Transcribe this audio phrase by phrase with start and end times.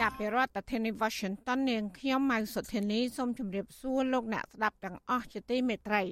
[0.00, 6.02] ចាប់ពីរដ្ឋធានី Washington នាងខ្ញុំម៉ៅសុធានីសូមជម្រាបសួរលោកអ្នកស្ដាប់ទាំងអស់ជាទីមេត្រី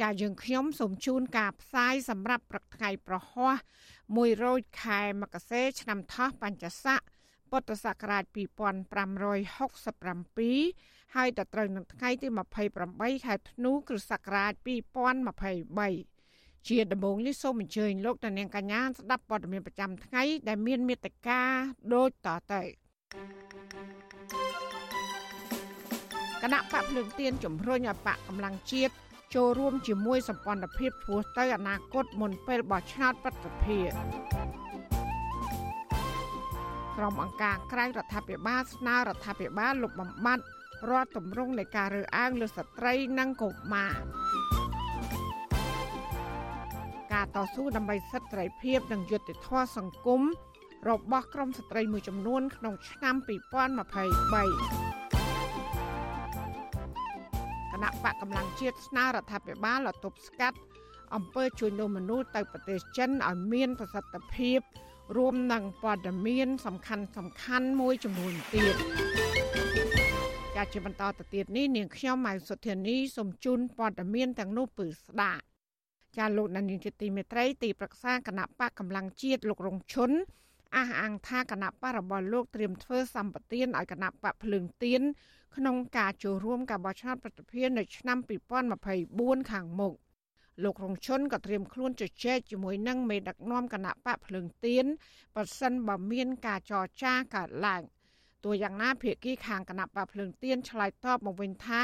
[0.00, 3.56] ចាយើងខ្ញុំសូមជូនការផ្សាយសម្រាប់ព្រឹកថ្ងៃប្រហ័ស
[4.00, 7.00] 1រោចខែមករាឆ្នាំថោះបัญចស័ក
[7.50, 12.28] ពុទ្ធសករាជ2567ហើយដល់ត្រូវនឹងថ្ងៃទី
[12.76, 16.14] 28ខែធ្នូគ្រិស្តសករាជ2023
[16.68, 21.40] ជាដំបូងនេះសូមអញ្ជើញលោកតានាងកញ្ញាស្ដាប់ព័ត៌មានប្រចាំថ្ងៃដែលមានមេត្តា
[21.94, 22.62] ដូចតទៅ
[26.42, 28.94] គណៈបកភ្លើងទៀនជំរុញឲ្យបកកម្លាំងជាតិ
[29.34, 33.78] ចូលរួមជាមួយសម្ព័ន្ធភាពធ្វើទៅអនាគតមុនពេលបោះឆ្នោតប្រតិភិ
[36.96, 40.44] ក្រុមអង្គការក្រៅរដ្ឋាភិបាលស្នើរដ្ឋាភិបាលលុបបំបាត់
[40.90, 43.94] រាល់ទម្រង់នៃការរើសអើងលើស្ត្រីនិងកុមារ
[47.12, 50.22] ការតស៊ូដើម្បីសិទ្ធិសេរីភាពនិងយុត្តិធម៌សង្គម
[50.88, 53.54] របស់ក្រមស្ត្រីមួយចំនួន ក្នុងឆ្នាំ2023
[57.72, 60.58] គណៈបកកម្លាំងជាតិស្នើរដ្ឋាភិបាលឲ្យទប់ស្កាត់
[61.14, 64.60] អំពើជួញដូរមនុស្សទៅប្រទេសចិនឲ្យមានប្រសិទ្ធភាព
[65.16, 68.76] រួមនឹងព័ត៌មាន សំខាន់សំខាន់មួយចំនួនទៀត
[70.54, 75.42] ជាជាបន្តទៅទៀតនេះនាងខ្ញុំម៉ៅសុធានីសូមជូនព័ត៌មានទាំងនោះពឺស្ដាប់
[76.16, 80.10] ចាលោកនានីជាទីមេត្រីទីប្រឹក្សាគណៈបកកម្លាំងជាតិលោករងឈុន
[80.76, 85.02] អះអាងថាគណៈបករបស់លោកត្រៀមធ្វើសម្បទានឲ្យគណៈបកភ្លើងទៀន
[85.56, 88.18] ក្នុងការចូលរួមការបោះឆ្នោតប្រតិភិននៅឆ្នាំ
[88.84, 89.94] 2024ខាងមុខ
[90.62, 94.84] លោករងឈុនក៏ត្រៀមខ្លួនជជែកជាមួយនឹងមេដឹកនាំគណៈបកភ្លើងទៀន
[95.36, 97.82] ប្រសិនបើមានការចរចាកើតឡើង
[98.44, 101.82] ទោះយ៉ាងណាភាគីខាងគណៈបកភ្លើងទៀនឆ្លើយតបមកវិញថា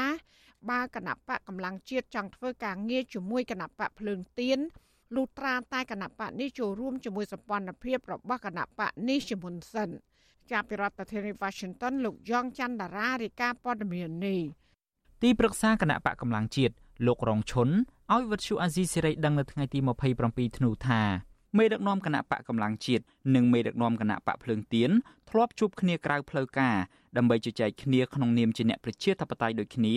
[0.69, 4.59] បើគណៈបកកម្លាំងជាតិចង់ធ្វើការងារជាមួយគណៈបកភ្លើងទៀន
[5.15, 9.89] លុះត្រាតែគណៈបកនេះចូលរួមជាមួយសម្ព័ន្ធភាពរបស់គណៈបកនេះជាមុនសិន
[10.51, 14.41] ចាប់ពីរដ្ឋធានី Washington លោកយ៉ងច័ន្ទតារារាយការណ៍ព័ត៌មាននេះ
[15.21, 16.73] ទីប្រឹក្សាគណៈបកកម្លាំងជាតិ
[17.07, 17.69] លោករងឈុន
[18.13, 19.79] ឲ្យវិទ្យុអាស៊ីសេរីដឹងនៅថ្ងៃទី
[20.19, 21.01] 27ធ្នូថា
[21.57, 23.03] មេដឹកនាំគណៈបកកម្លាំងជាតិ
[23.35, 24.89] និងមេដឹកនាំគណៈបកភ្លើងទៀន
[25.29, 26.75] ធ្លាប់ជួបគ្នាក្រៅផ្លូវការ
[27.17, 29.95] ដើម្បីជជែកគ្នាក្នុងនាមជាអ្នកប្រជាធិបតេយ្យដូចគ្នា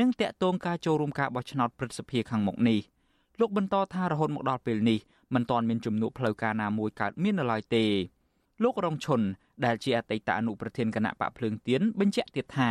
[0.00, 2.80] និងតាក់ទងការចូលរួមការបោះឆ្នោតព្រឹទ្ធសភាខាងមុខនេះ
[3.40, 4.98] លោកបន្តថារហូតមកដល់ពេលនេះ
[5.34, 7.84] មិនទាន់មានជំនួបផ្លូវការណាមួយកើតមាននៅឡើយទេ
[8.62, 9.20] លោករងឈុន
[9.64, 12.70] ដែលជាអតីតអនុប្រធានគណៈបកភ្លើងទៀនបញ្ជាក់ទៀតថា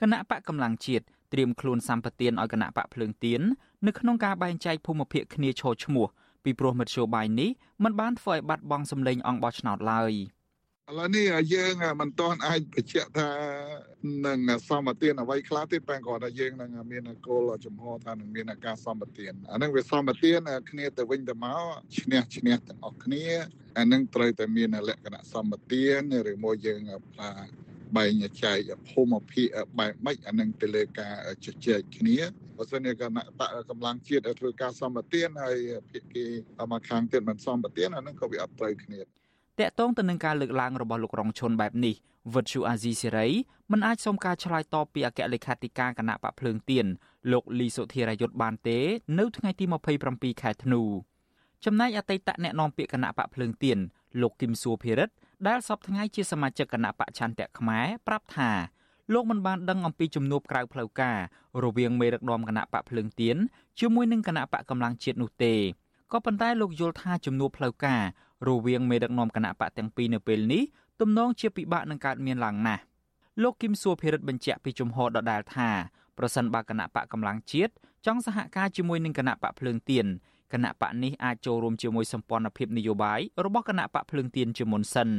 [0.00, 3.40] គណៈបកកម្លាំងជាតិត្រៀមខ្លួនសម្បទានឲ្យគណៈបកភ្លើងទៀន
[3.86, 6.06] នៅក្នុងការបែងចែកភូមិភាគគ្នាឈរឈ្មោះ
[6.44, 7.50] ពីព្រោះមធ្យោបាយនេះ
[7.82, 10.12] มันបានធ្វើឲ្យបាត់បង់សម្លេងអង្គបោះឆ្នោតឡើយ
[10.90, 13.30] ឥឡូវនេះយើងមិនទាន់អាចបញ្ជាក់ថា
[14.26, 14.38] នឹង
[14.68, 21.62] សម្បទានអ្វីខ្លះទេតែគាត់ថាយើងនឹងមានគោលចំហថានឹងមានការសម្បទានអានឹងវាសម្បទានគ្នាទៅវិញទៅមក
[21.98, 23.24] ឈ្នះឈ្នះទាំងអស់គ្នា
[23.78, 26.80] អានឹងត្រូវតែមានលក្ខណៈសម្បទានឬមួយយើង
[27.16, 27.30] ថា
[27.96, 28.58] បែងចែក
[28.90, 29.46] ភូមិភាគ
[29.78, 31.14] បែបម៉េចអានឹងទៅលើការ
[31.44, 32.16] ជជែកគ្នា
[32.56, 35.58] បើសិនជាគណៈបកកម្លាំងជាតិធ្វើការសម្បទានហើយ
[35.90, 36.24] ភាគី
[36.72, 39.00] មកខាងទៀតមិនសម្បទានអានឹងក៏វាអត់ត្រូវគ្នា
[39.60, 41.94] តកតងទៅនឹងការលើកឡើងរបស់លោករងឈុនបែបនេះ
[42.34, 43.28] វិទ្យុអាស៊ីសេរី
[43.72, 46.86] មិនអាចសុំការឆ្លើយតបពីអគ្គលេខាធិការគណៈបកភ្លើងទៀន
[47.32, 48.78] លោកលីសុធិរាយុទ្ធបានទេ
[49.18, 49.64] នៅថ្ងៃទី
[50.04, 50.82] 27ខែធ្នូ
[51.64, 53.78] ចំណែកអតីតអ្នកនាំពាក្យគណៈបកភ្លើងទៀន
[54.20, 55.14] លោកគឹមសួរភិរិទ្ធ
[55.46, 58.50] ដែលសពថ្ងៃជាសមាជិកគណៈបច្ឆន្ទៈខ្មែរប្រាប់ថា
[59.12, 61.18] លោកមិនបានដឹងអំពីជំនួបក្រៅផ្លូវការ
[61.64, 63.36] រវាងមេដឹកនាំគណៈបកភ្លើងទៀន
[63.80, 65.54] ជាមួយនឹងគណៈបកកម្លាំងជាតិនោះទេ
[66.12, 68.02] ក៏ប៉ុន្តែលោកយល់ថាជំនួបផ្លូវការ
[68.48, 70.62] រវាងមេដឹកនាំគណៈបកទាំងពីរនៅពេលនេះ
[71.00, 72.82] ទំនងជាពិបាកនឹងកើតមានឡើងណាស់
[73.42, 75.70] លោកគឹមសួរភិរិទ្ធបញ្ជាក់ពីជំហរដដែលថា
[76.18, 77.72] ប្រសិនបើគណៈបកកម្លាំងជាតិ
[78.06, 80.06] ចង់សហការជាមួយនឹងគណៈបកភ្លើងទៀន
[80.52, 85.10] គណៈបកនេះអាចចូលរួមជាមួយសម្ព័ន្ធភាពនយោបាយរបស់គណៈបកភ្លើងទៀនជាមុនសិន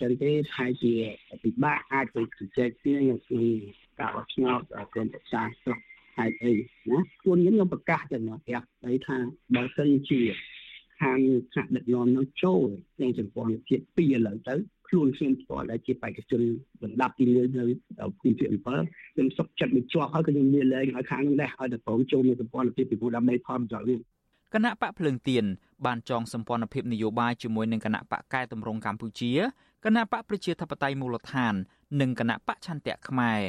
[0.00, 0.92] ចឹងទេហើយជា
[1.44, 2.98] ពិបាកអាចទៅជជែកគ្នា
[3.30, 3.42] ពី
[3.98, 4.60] ការបោះឆ្នោត
[4.92, 5.78] ក្រុមប្រឹក្សាស្រុក
[6.16, 6.52] ហេតុអី
[6.90, 9.16] ណាខ្លួនខ្ញុំខ្ញុំប្រកាសទៅណាប្រាប់ទៅថា
[9.54, 10.20] បើសិនជា
[11.02, 11.18] ខាង
[11.52, 12.68] ថ្នាក់ដឹកនាំនឹងចូល
[13.00, 14.54] ទាំងចំពោះជាតិពីឥឡូវទៅ
[14.88, 16.42] ខ្លួនខ្ញុំផ្ទាល់ដែលជាបេក្ខជន
[16.82, 17.64] បណ្ដាប់ទី1នៅ
[18.20, 23.98] ភូមិភាគ7ខ្ញុំសុខចិត្តបញ្ជាប់ហើយក៏ខ្ញុំមានលែងឲ្យខាងនោះដែរឲ្យតែព្រមចូលមានសម្ព័ន្ធភាពពីព្រោះដើម្បីផលប្រយោជន៍វិញ
[24.54, 25.44] គណៈបកភ្លើងទៀន
[25.86, 29.32] បានចងសម្ព័ន្ធភាពនយោបាយជាមួយនឹងគណៈបកកែតម្រង់កម្ពុជា
[29.84, 31.54] គណៈបកប្រជាធិបតេយ្យមូលដ្ឋាន
[32.00, 33.40] និងគណៈបកឆន្ទៈខ្មែរ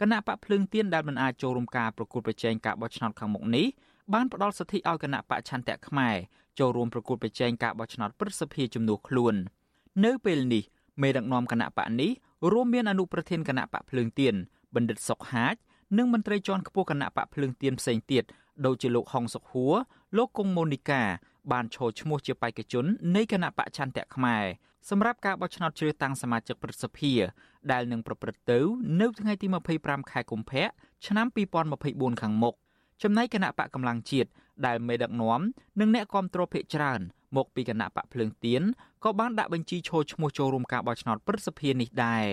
[0.00, 3.66] គណៈបកភ្លើងទៀនដែលមិនអាចចូលរួមការប្រគល់ប្រជែងការបោះឆ្នោតខាងមុខនេះ
[4.12, 6.16] បានផ្ដល់សិទ្ធិឲ្យគណៈបកឆន្ទៈខ្មែរ
[6.58, 9.34] ចូលរួមប្រគល់ប្រជែងការបោះឆ្នោតព្រឹទ្ធសភាជំនួសខ្លួន
[10.04, 10.62] នៅពេលនេះ
[11.02, 12.10] មេដឹកនាំគណៈបកនេះ
[12.52, 14.34] រួមមានអនុប្រធានគណៈបកភ្លើងទៀន
[14.74, 15.54] បណ្ឌិតសុកហាជ
[15.98, 18.24] និងមន្ត្រីជាន់ខ្ពស់គណៈបកភ្លើងទៀនផ្សេងទៀត
[18.66, 19.74] ដូចជាលោកហុងសុខហួរ
[20.16, 21.02] លោកកុងម៉ូនីកា
[21.52, 22.84] បានឈរឈ្មោះជាបេក្ខជន
[23.16, 24.44] នៃគណៈបកឆន្ទៈខ្មែរ
[24.90, 27.12] សម្រាប់ការបោះឆ្នោតជ្រើសតាំងសមាជិកព្រឹទ្ធសភា
[27.72, 28.58] ដែលនឹងប្រព្រឹត្តទៅ
[29.00, 29.46] នៅថ្ងៃទី
[29.78, 30.66] 25ខែកុម្ភៈ
[31.06, 31.26] ឆ្នាំ
[31.74, 32.54] 2024ខាងមុខ
[33.02, 34.30] ចំណែកគណៈបកកម្លាំងជាតិ
[34.66, 35.40] ដែលមេដឹកនាំ
[35.80, 37.00] និងអ្នកគាំទ្រភាគច្រើន
[37.36, 38.62] មកពីគណៈបកភ្លើងទៀន
[39.04, 42.26] ក៏បានដាក់បញ្ជីឈរឈ្មោះចូលរួមការបោះឆ្នោតព្រឹទ្ធសភានេះដែរ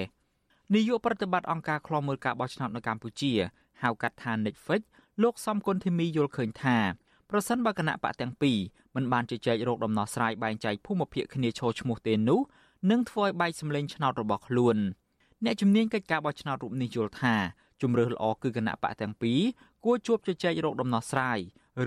[0.74, 3.34] នាយកប្រតិបត្តិអង្គការឃ្លាំមើលការបោះឆ្នោតនៅកម្ពុជា
[3.82, 4.82] ហៅកាត់ថា Netflix
[5.24, 6.78] លោកសំគុណធីមីយល់ឃើញថា
[7.30, 8.58] ប្រសិនបើគណៈបកទាំងពីរ
[8.96, 12.40] មិនបានជជែករោគដំណោះស្រាយបែងចែកភូមិភាគគ្នាឈរឈ្មោះទេនោះ
[12.92, 14.78] នឹងធ្វើឲ្យបែកសម្លេងឆ្នោតរបស់ខ្លួន
[15.46, 17.36] អ្នកជំនាញកិច្ចការបោះឆ្នោតរូបនេះយល់ថា
[17.82, 19.40] ជំរឿសល្អគឺគណៈបកទាំងពីរ
[19.86, 21.40] គួរជួបជជែករោគដំណោះស្រាយ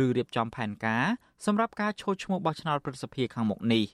[0.05, 1.05] ឬរៀបចំផែនការ
[1.47, 3.85] សម្រាប់ការឈរឈ្មោះបោះឆ្នោតប្រសិទ្ធភាពខាងមុខនេះ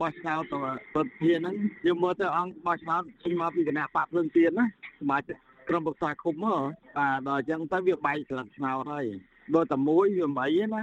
[0.00, 0.56] បោះឆ្នោតទៅ
[0.94, 1.54] ប្រតិភិហ្នឹង
[1.86, 4.64] យើងមើលទៅអង្គបោះឆ្នោតចេញមកពីគណៈបកភ្លើងទៀនណា
[5.00, 5.36] សមាជិក
[5.68, 6.56] ក្រុមប្រឹក្សាគុំហ៎
[6.96, 9.06] បាទដល់អញ្ចឹងទៅវាបែកស្លឹកឆ្នោតហើយ
[9.54, 10.82] ដូចតែមួយវាមិនអីណា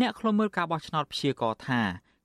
[0.00, 1.80] អ្នកខ្លុំមើលការបោះឆ្នោតព្យាករថា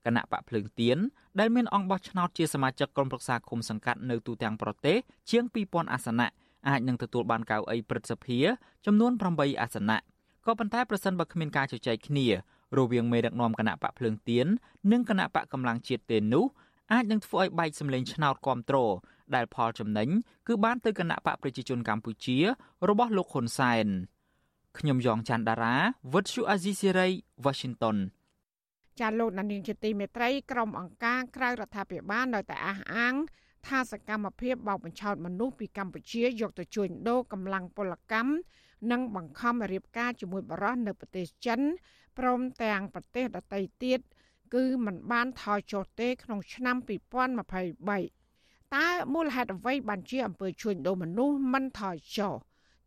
[0.05, 0.97] គណៈបកភ្លើងទៀន
[1.39, 4.97] ដែលមានអង្គបោះឆ្នោតជាសមាជិកក្រុមប្រឹក្សាគុំសង្កាត់នៅទូទាំងប្រទេស
[5.29, 6.27] ជាង2000អាសនៈ
[6.67, 8.39] អាចនឹងទទួលបានកៅអីព្រឹទ្ធសភា
[8.85, 9.97] ចំនួន8អាសនៈ
[10.45, 12.27] ក៏ប៉ុន្តែប្រសិនបើគ្មានការជជែកគ្នា
[12.77, 14.47] រវាងមេដឹកនាំគណៈបកភ្លើងទៀន
[14.91, 16.45] និងគណៈបកកម្លាំងជាតិទេនោះ
[16.93, 18.93] អាចនឹងធ្វើឲ្យបែកសម្លេងឆ្នោតគ្រប់គ្រង
[19.35, 20.09] ដែលផលចំណេញ
[20.47, 22.37] គឺបានទៅគណៈបកប្រជាជនកម្ពុជា
[22.89, 23.87] របស់លោកហ៊ុនសែន
[24.77, 25.75] ខ្ញុំយ៉ងច័ន្ទដារា
[26.13, 27.07] វិទ្យុអាស៊ីសេរី
[27.45, 27.97] Washington
[28.99, 33.13] ចាលោកនាងជាទីមេត្រីក្រុមអង្គការក្រៅរដ្ឋាភិបាលនៅតែអះអាង
[33.67, 38.31] ថាសកម្មភាពបោកបញ្ឆោតមនុស្សពីកម្ពុជាយកទៅជួញដូរកម្លាំងពលកម្ម
[38.91, 41.59] និងបង្ខំរៀបការជាមួយបរិសនៅប្រទេសចិន
[42.17, 43.99] ព្រមទាំងប្រទេសដទៃទៀត
[44.53, 52.33] គឺมันបានថយចុះទេក្នុងឆ្នាំ2023តើមូលហេតុអ្វីបានជាអំពើជួញដូរមនុស្សមិនថយចុះ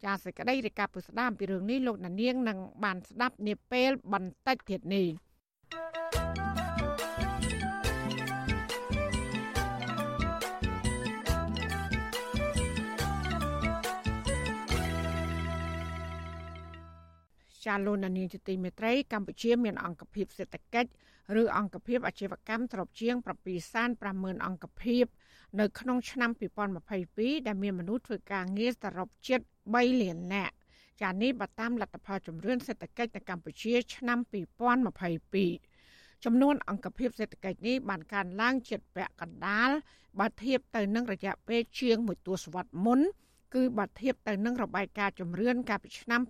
[0.04, 5.06] ចាសសេចក្តីរាយការណ៍ពុស្ដាមពីរឿងនេះលោកណានៀងនឹងបានស្ដាប់នាពេលបន្តិចទៀតនេះ
[17.64, 20.90] ចាលោកនានីជាទីមេត្រីកម្ពុជាមានអង្គភាពសេដ្ឋកិច្ច
[21.40, 23.14] ឬអង្គភាពអាជីវកម្មទ្របជាង
[23.80, 25.04] 750,000អង្គភាព
[25.60, 26.30] នៅក្នុងឆ្នាំ
[26.88, 29.40] 2022ដែលមានមនុស្សធ្វើការងារសរុបជិត
[29.70, 30.54] 3លាននាក់
[31.02, 34.18] ចានេះបើតាមលទ្ធផលជំរឿនសេដ្ឋកិច្ចនៅកម្ពុជា ឆ្នាំ
[35.60, 39.70] 2022ចំនួនអង្គភាពសេដ្ឋកិច្ចនេះបានកើនឡើងជិតពាក់កណ្ដាល
[40.18, 43.00] បើធៀបទៅនឹងរយៈពេលជាងមួយទសវត្សរ៍មុន
[43.54, 46.20] គឺបើធៀបទៅនឹងរបាយការណ៍ជំរឿនកាលពីឆ្នាំ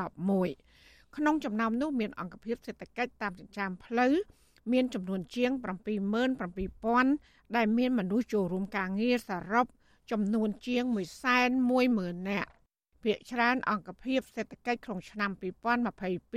[0.00, 4.14] 2011ក្នុងចំណោមនោះមានអង្គភាពសេដ្ឋកិច្ចតាមចិញ្ចើមផ្លូវ
[4.72, 5.50] មានចំនួនជាង
[6.34, 9.66] 77,000ដែលមានមនុស្សចូលរួមការងារសរុប
[10.10, 10.84] ចំនួនជាង
[11.60, 12.50] 110,000នាក់
[13.02, 15.30] ភាគច្រើនអង្គភាពសេដ្ឋកិច្ចក្នុងឆ្នាំ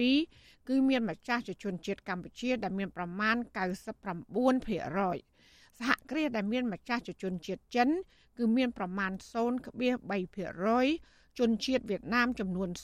[0.02, 3.36] 2022គឺមានម្ចាស់ជាជនជាតិកម្ពុជាដែលមានប្រមាណ
[4.36, 5.35] 99%
[5.80, 7.90] សហគ្រាសដែលមានម្ចាស់ជាជនជាតិចិន
[8.38, 9.12] គឺមានប្រមាណ
[10.66, 12.76] 0.3%ជនជាតិវៀតណាមចំនួន0.2%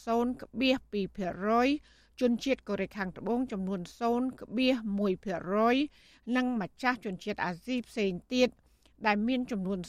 [2.22, 8.50] ជនជាតិកូរ៉េខាងត្បូងចំនួន0.1%និងម្ចាស់ជនជាតិអាស៊ីផ្សេងទៀត
[9.06, 9.80] ដែលមានចំនួន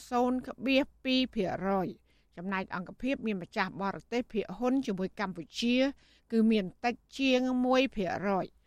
[0.70, 5.76] 0.2%ចំណែកអង្គភាពមានម្ចាស់បរទេសភាគហ៊ុនជាមួយកម្ពុជា
[6.32, 7.40] គឺមានតិចជាង
[8.06, 8.61] 1%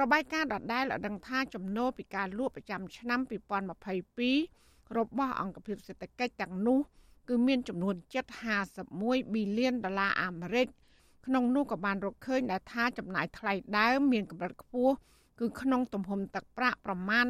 [0.00, 3.20] របាយការណ៍ដដែលឲ្យដឹងថាចំណូលពីការលក់ប្រចាំឆ្នាំ
[4.08, 6.78] 2022របស់អង្គភាពសេដ្ឋកិច្ចទាំងនោះ
[7.28, 7.94] គឺមានចំនួន
[8.58, 10.66] 751ប៊ីលានដុល្លារអាមេរិក
[11.26, 14.94] ក្នុងនោះក៏បានរកឃើញដែលថាចំណាយថ្លៃដើមមានកម្រិតខ្ពស់
[15.40, 17.26] គឺក្នុងទំហំទឹកប្រាក់ប្រមាណ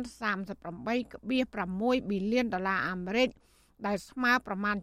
[0.76, 3.28] 38.6ប៊ីលានដុល្លារអាមេរិក
[3.87, 4.76] ដែលស្មើប្រមាណ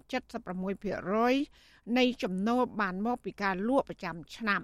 [0.76, 4.62] 76%នៃចំណូលបានមកពីការលក់ប្រចាំឆ្នាំ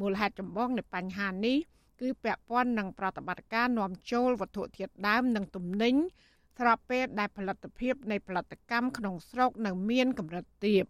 [0.00, 1.58] មូលហេតុចម្បងនៃបញ្ហានេះ
[2.00, 5.94] គឺពាក់ព័ន្ធនឹងប្រតិបត្តិការនាំចូលវត្ថុធាតុដើមនិងទំនិញ
[6.58, 10.84] ស្របពេលដែលផលិតភាពនៃផលិតកម្មក្នុងស្រុកនៅមានកម្រិតទាប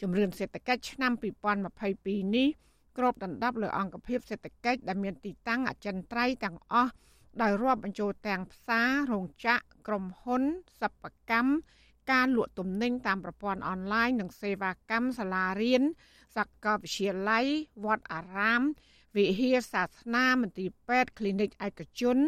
[0.00, 1.12] ជំរឿនសេដ្ឋកិច្ចឆ្នាំ
[1.74, 2.48] 2022នេះ
[2.98, 6.92] គ្របដណ្ដប់លើអង្គភាពសេដ្ឋកិច្ចដែលមានទីតាំងអចិន្ត្រៃយ៍ទាំងអស់
[7.42, 10.42] ដោយរាប់បញ្ចូលទាំងផ្សាររោងចក្រក្រុមហ៊ុន
[10.80, 11.50] សិប្បកម្ម
[12.12, 15.82] ការលក់ទំនិញតាមប្រព័ន្ធអនឡាញនិងសេវាកម្មសាលារៀន
[16.36, 17.46] សាកលវិទ្យាល័យ
[17.84, 18.62] វត្តអារាម
[19.16, 22.18] វិហារសាសនាមន្ទីរពេទ្យ clinic ឯកជន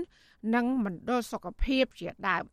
[0.55, 2.45] និងមណ្ឌលសុខភាពជាដើម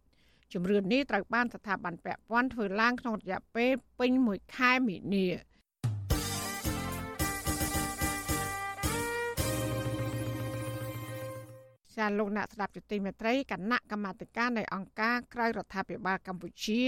[0.53, 5.27] ជំរឿននេះត្រូវបានស្ថាប័នពាក់ព័ន្ធធ្វើឡើងក្នុងរយៈពេលពេញមួយខែមីនា
[11.99, 16.81] ចាលោកអ្នកស្ដាប់ជទីមេត្រីគណៈកម្មាធិការនៃអង្គការក្រៅរដ្ឋាភិបាលកម្ពុជា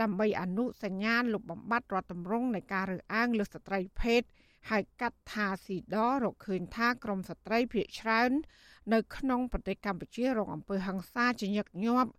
[0.00, 4.22] ដើម្បីអនុសញ្ញាលុបបំបាត់រដ្ឋទម្រង់នៃការរើសអើងលើស្ត្រីភេទ
[4.70, 8.30] ហៅកាត់ថាស៊ីដរកឃើញថាក្រមស្ត្រីភៀកច្រើន
[8.92, 12.10] នៅក្នុងប្រទេសកម្ពុជារងអំពើហិង្សាជាញឹកញាប់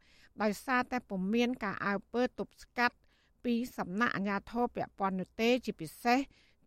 [0.41, 2.95] ដោយសារតែពុំមានការអើពើទប់ស្កាត់
[3.43, 6.19] ពីសំណាក់អាជ្ញាធរពាក់ព័ន្ធនោះទេជាពិសេស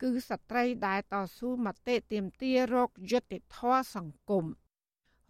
[0.03, 4.45] គឺស្ត្រីដែលតស៊ូមតិទាមទាររោគយុត្តិធម៌សង្គម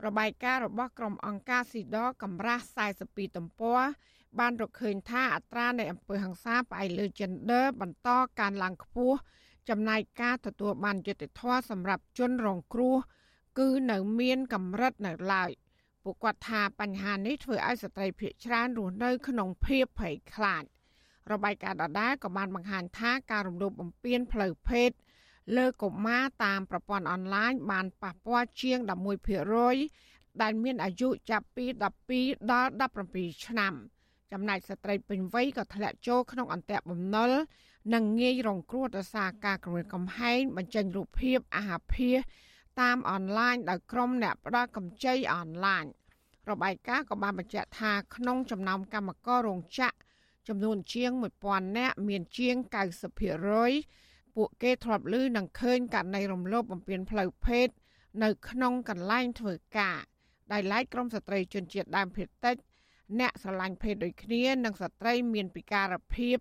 [0.06, 2.64] របាយការណ៍របស់ក្រុមអង្គការស៊ីដកម្រាស់
[3.00, 3.80] 42ទំព័រ
[4.38, 8.08] បានរកឃើញថាអត្រានៃអំពើហិង្សាផ្អែកលើ gender បន្ត
[8.40, 9.18] កើនឡើងខ្ពស់
[9.69, 12.97] ចំណែកការទទួលបានយុត្តិធម៌សម្រាប់ជនរងគ្រោះ
[13.59, 15.50] គឺនៅមានកម្រិតនៅឡើយ
[16.02, 20.64] ពួកគាត់ថាបញ្ហានេះធ្វើឲ្យស្ត្រីភៀសច្រើនរស់នៅក្នុងភាពភ័យខ្លាច
[21.33, 24.90] របាយការណ៍ដដែលក៏បានបង្ហាញថាការរំលោភបំពានផ្លូវភេទ
[25.57, 28.78] លើកុមារតាមប្រព័ន្ធអនឡាញបានប៉ះពាល់ជាង
[29.61, 31.64] 11%ដែលមានអាយុចាប់ពី
[32.09, 32.71] 12ដល់
[33.09, 33.75] 17ឆ្នាំ
[34.32, 37.30] ចំណែកស្ត្រីពេញវ័យក៏ធ្លាក់ចូលក្នុងអន្ទាក់បំណុល
[37.94, 42.16] និងងាយរងគ្រោះដោយសារការគំរាមកំហែងបញ្ចេញរូបភាពអាហារភាស
[42.80, 45.84] តាមអនឡាញដោយក្រុមអ្នកផ្ដល់កម្ចីអនឡាញ
[46.50, 49.96] របាយការណ៍ក៏បានបញ្ជាក់ថាក្នុងចំណោមកម្មកររោងចក្រ
[50.48, 51.10] ចំនួនជាង
[51.44, 52.56] 1000នាក់មានជាង
[53.46, 57.68] 90%ពួកគេធ្លាប់ឮនឹងឃើញករណីរំលោភបំពានផ្លូវភេទ
[58.22, 59.98] នៅក្នុងកន្លែងធ្វើការ
[60.52, 62.56] ដោយឡែកក្រមស្ត្រីជនជាតិដើមភាគតិច
[63.21, 66.38] អ្នកស្រឡាញ់ភេទដូចគ្នានិងស្ត្រីមានពិការភាព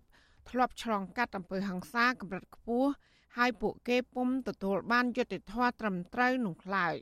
[0.50, 2.90] ធ្លាប់ឆ្លងកាត់អំពើហិង្សាកម្រិតខ្ពស់
[3.36, 6.94] ហើយពួកគេពុំទទួលបានយុត្តិធម៌ត្រឹមត្រូវនោះឡើយ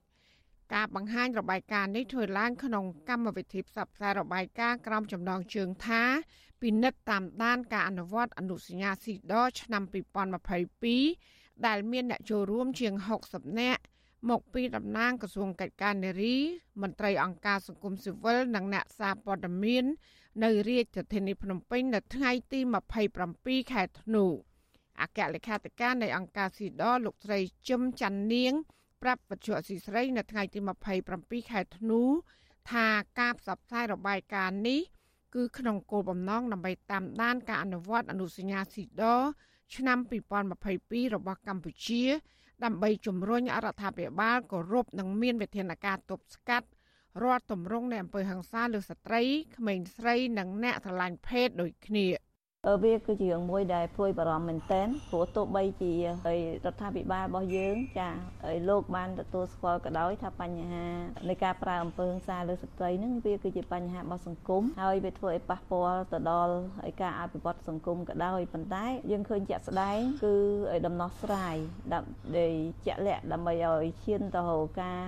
[0.75, 6.03] ការបង្ហាញរបាយការណ៍នេះធ្វើឡើងក្នុងកម្មវិធីផ្សព្វផ្សាយរបាយការណ៍ក្រមចំណងជើងថា
[6.63, 9.83] ពិនិត្យតាមដានការអនុវត្តអនុសញ្ញាស៊ីដឆ្នាំ
[10.95, 12.95] 2022ដែលមានអ្នកចូលរួមជាង
[13.27, 13.83] 60នាក់
[14.29, 16.37] មកពីតំណាងក្រសួងកិច្ចការនារី
[16.83, 19.85] មន្ត្រីអង្គការសង្គមស៊ីវិលនិងអ្នកសារព័ត៌មាន
[20.45, 22.61] នៅរាជធានីភ្នំពេញនៅថ្ងៃទី
[23.17, 24.25] 27ខែធ្នូ
[25.01, 28.53] អគ្គលេខាធិការនៃអង្គការស៊ីដលោកស្រីជឹមច័ន្ទនាង
[29.03, 30.59] ប្រាប់វិទ្យុអសីស្រី នៅថ្ងៃទី
[31.07, 32.03] 27ខែធ្នូ
[32.73, 32.87] ថា
[33.21, 34.81] ការផ្សព្វផ្សាយរបាយការណ៍នេះ
[35.35, 39.05] គឺក្នុងគោលបំណងដើម្បីតាមដានការអនុវត្តអនុសញ្ញាស៊ីដ
[39.77, 39.99] ឆ្នាំ
[40.57, 42.03] 2022របស់កម្ពុជា
[42.65, 46.69] ដើម្បីជំរុញអរដ្ឋាភិបាលគោរពនិងមានវិធានការទប់ស្កាត់
[47.23, 49.23] រាល់ទម្រង់នៃអំពើហិង្សាលើស្ត្រី
[49.57, 52.07] ក្មេងស្រីនិងអ្នកស្រឡាញ់ភេទដូចគ្នា។
[52.85, 56.07] វាគឺជារឿងមួយដែលព្រួយបារម្ភមែនទែនព្រោះទោះបីជារ
[56.73, 58.11] ដ្ឋាភិបាលរបស់យើងចា
[58.69, 60.87] លោកបានទទួលស្គាល់ក៏ដោយថាបញ្ហា
[61.29, 66.55] នៃការប្រើអំពើហិង្សាលើស្ត្រីនឹងវាគឺជាបញ្ហារបស់សង្គមហើយវាធ្វើឲ្យប៉ះពាល់ទៅដល់
[67.03, 70.35] ការអភិវឌ្ឍសង្គមក៏ដោយប៉ុន្តែយើងឃើញជាក់ស្ដែងគឺ
[70.87, 71.57] ដំណោះស្រាយ
[71.95, 72.47] ដើម្បី
[72.87, 75.01] ជាក់លាក់ដើម្បីឲ្យឈានទៅរកការ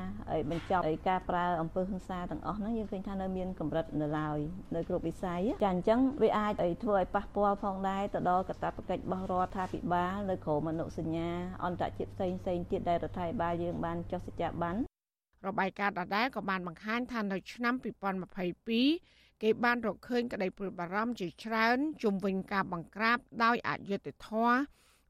[0.51, 4.39] បញ្ចប់ការប្រើអំពើហិង្សាទាំងអស់ហ្នឹងយើងឃើញថានៅមានកម្រិតនៅឡើយ
[4.75, 6.53] នៅគ្រប់វិស័យចាអញ្ចឹងវាអាច
[6.85, 11.31] ធ្វើឲ្យប៉ះពាល់ពាល់ផងដែរទៅដល់កាតព្វកិច្ចរបស់រដ្ឋាភិបាលនៅក្រមអនុសញ្ញា
[11.65, 14.75] អន្តរជាតិផ្សេងផ្សេងទៀតដែលរដ្ឋាភិបាលយើងបានចុះសច្ចាប័ន
[15.47, 17.75] របាយការណ៍ដដែលក៏បានបង្ហាញថានៅឆ្នាំ
[18.59, 24.57] 2022គេបានរកឃើញក្តីព្រួយបារម្ភជាច្រើនជុំវិញការបង្ក្រាបដោយអយុត្តិធម៌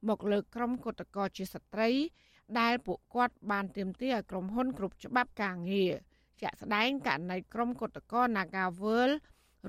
[0.09, 1.91] មកលើក្រុមគឧតកោជាស្ត្រី
[2.61, 5.93] ដែលពួកគាត់បានទាមទារឲ្យក្រុមហ៊ុនគ្រប់ច្បាប់ការងារ
[6.41, 9.11] ជាក់ស្ដែងករណីក្រុមគឧតកោ Nagavel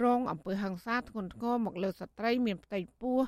[0.01, 3.19] រងអំពើហិង្សាធ្ងន់ធ្ងរមកលើស្ត្រីមានផ្ទៃពោះ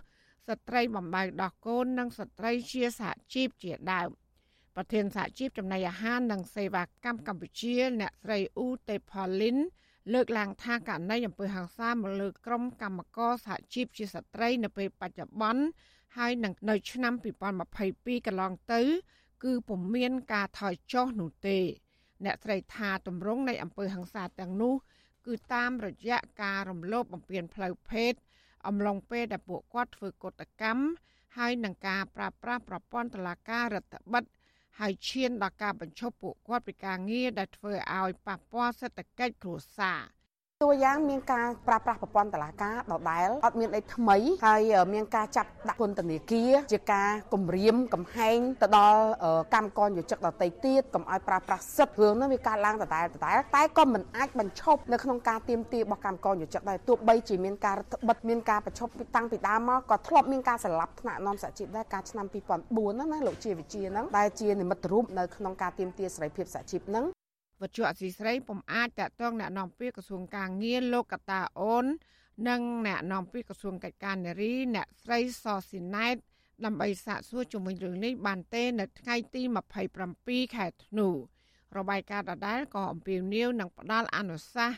[0.47, 4.09] ស្ត្រីបំបៅដោះកូននិងស្ត្រីជាសហជីពជាដើម
[4.75, 9.57] ប្រធានសហជីពចំណីអាហារនិងសេវាកម្មកម្ពុជា អ្នកស្រីអ៊ូតេផលលីន
[10.13, 15.63] លើកឡើងថាករណីអំពើហិង្សាមកលើក្រុមកម្មករសហជីពជាស្ត្រីនៅពេលបច្ចុប្បន្ន
[16.17, 17.13] ហើយនឹងនៅឆ្នាំ
[17.69, 18.81] 2022កន្លងទៅ
[19.43, 21.57] គឺពុំមានការថយចុះនោះទេ
[22.25, 24.75] អ្នកស្រីថាទម្រង់នៃអំពើហិង្សាទាំងនោះ
[25.25, 28.13] គឺតាមរយៈការរំលោភបំពានផ្លូវភេទ
[28.67, 30.85] អំឡុងពេលដែលពួកគាត់ធ្វើកតកម្ម
[31.37, 34.23] ហើយនឹងការប្រាស្រ័យប្រព័ន្ធតឡាការរដ្ឋបិត
[34.79, 40.01] ហើយឈានដល់ការបញ្ឈប់ពួកគាត់ពីការងារដែលធ្វើឲ្យប៉ះពាល់សេដ្ឋកិច្ចគ្រួសារ
[40.63, 44.61] តួយ៉ាងមានការប្រើប្រាស់ប្រព័ន្ធតឡាការដដែលអត់មានអីថ្មីហើយ
[44.93, 49.01] មានការចាប់ដាក់ពន្ធនាគារជាការគម្រាមកំហែងទៅដល់
[49.55, 62.25] កម្មករយោជកដតីទៀតកុំឲ្យប្រើប្រាស់សិទ្ធិរឿងនោះវាកើតឡើងដដែលដដែលតែក៏មិនអាចបញ្ឈប់នៅក្នុងការទៀមទារបស់កម្មករយោជកដែរទោះបីជាមានការរដ្ឋបិទមានការបញ្ឈប់តាំងពីដើមមកក៏ធ្លាប់មានការស្លាប់ថ្នាក់នាំសហជីពដែរកាលឆ្នាំ
[62.63, 67.05] 2004ណាលោកជាវិជាហ្នឹងដែលជានិមិត្តរូបនៅក្នុងការទៀមទាសេរីភាពសហជីពហ្នឹង
[67.61, 71.85] វត្តជអសីស្រីពុំអាចតាក់ទងអ្នកនាំពាក្យក្រសួងការងារលោកកតាអូន
[72.49, 76.15] និងអ្នកនាំពាក្យក្រសួងកិច្ចការនារីអ្នកស្រីសស៊ីណែត
[76.65, 79.41] ដើម្បីសាកសួរជំវិញរឿងនេះបានទេនៅថ្ងៃទី
[79.97, 81.07] 27ខែធ្នូ
[81.77, 84.77] របាយការណ៍ដដែលក៏អំពាវនាវនឹងផ្ដល់អនុសាសន៍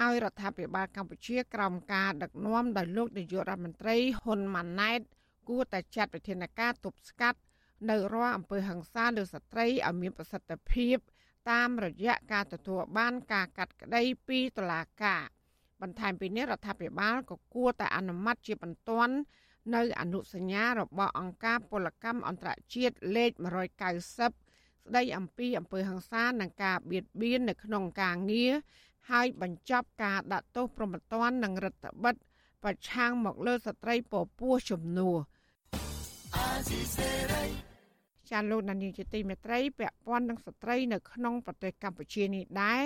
[0.00, 5.00] ឲ្យរដ្ឋាភិបាលកម្ពុជាក្រោមការដឹកនាំដោយលោកនាយករដ្ឋមន្ត្រីហ៊ុនម៉ាណែត
[5.48, 7.38] គួរតែចាត់វិធានការទប់ស្កាត់
[7.90, 10.96] នៅរាល់អំពើហិង្សាលើស្ត្រីឲ្យមានប្រសិទ្ធភាព
[11.50, 15.22] តាមរយៈការទទួលបានការកាត់ក្តីពីតុលាការ
[15.82, 19.14] បន្ថែមពីនេះរដ្ឋាភិបាលក៏គួរតែអនុម័តជាបន្ទាន់
[19.74, 23.30] នៅអនុសញ្ញារបស់អង្គការពលកម្មអន្តរជាតិលេខ
[23.90, 28.52] 190ស្ដីអំពីអំពើហិង្សានិងការបៀតបៀននៅក្នុងការងារ
[29.10, 32.14] ហើយបញ្ចប់ការដាក់ទោសប្រមទ័ននិងរដ្ឋបិទ
[32.64, 35.16] ប្រឆាំងមកលើស្ត្រីពពោះជំនួស
[38.32, 42.82] ចាលោកនានីជាទីមេត្រីពាក់ព័ន្ធនឹងស្ត្រីនៅក្នុងប្រទេសកម្ពុជានេះដែរ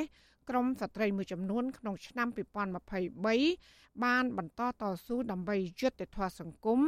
[0.49, 2.29] ក្រមស្ត្រីមួយចំនួនក្នុងឆ្នាំ
[2.97, 6.81] 2023បានបន្តតស៊ូដើម្បីយុត្តិធម៌សង្គម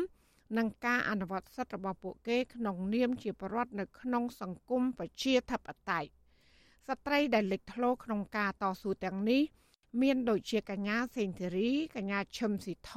[0.58, 6.08] និងការអនុវត្តសិទ្ធិរបស់ពួកគេក្នុងនាមជាប្រវត្តិនៅក្នុងសង្គមប្រជាធិបតេយ្យ
[6.88, 9.42] ស្ត្រីដែលលេចធ្លោក្នុងការតស៊ូទាំងនេះ
[10.02, 12.92] មានដូចជាកញ្ញាសេងធីរីកញ្ញាឈឹមស៊ីធ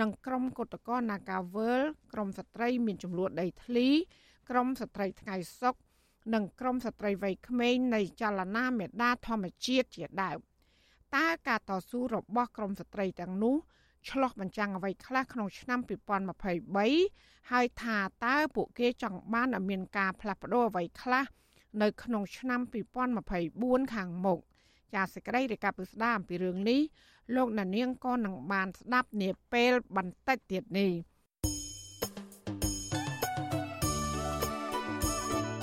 [0.00, 3.88] និងក្រុមគឧតកោនាការវើលក្រុមស្ត្រីមានចំនួនដីធ្លី
[4.50, 5.74] ក្រុមស្ត្រីថ្ងៃសុក
[6.34, 10.38] និងក្រុមស្ត្រីវ័យក្មេងនៃចលនាមេដាធម្មជាតិជាដើម
[11.16, 13.56] តើការតស៊ូរបស់ក្រុមស្ត្រីទាំងនោះ
[14.10, 15.80] ឆ្លោះបញ្ចាំងអ្វីខ្លះក្នុងឆ្នាំ
[16.64, 21.24] 2023ហើយថាតើពួកគេចង់បានឲ្យមានការផ្លាស់ប្ដូរអ្វីខ្លះ
[21.82, 22.60] នៅក្នុងឆ្នាំ
[23.26, 24.38] 2024ខាងមុខ
[24.94, 26.80] ចាសសេចក្តីរាយការណ៍ពិស្ដារអំពីរឿងនេះ
[27.36, 30.90] លោកណានៀងក៏នឹងបានស្ដាប់នាពេលបន្តិចទៀតនេះ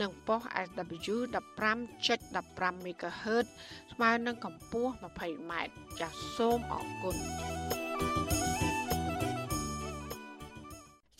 [0.00, 1.16] និងប៉ុស SW
[1.84, 3.46] 15.15 MHz
[3.92, 5.52] ស្មើនឹងកម្ពស់ 20m
[6.00, 7.16] ចាសសូមអរគុណ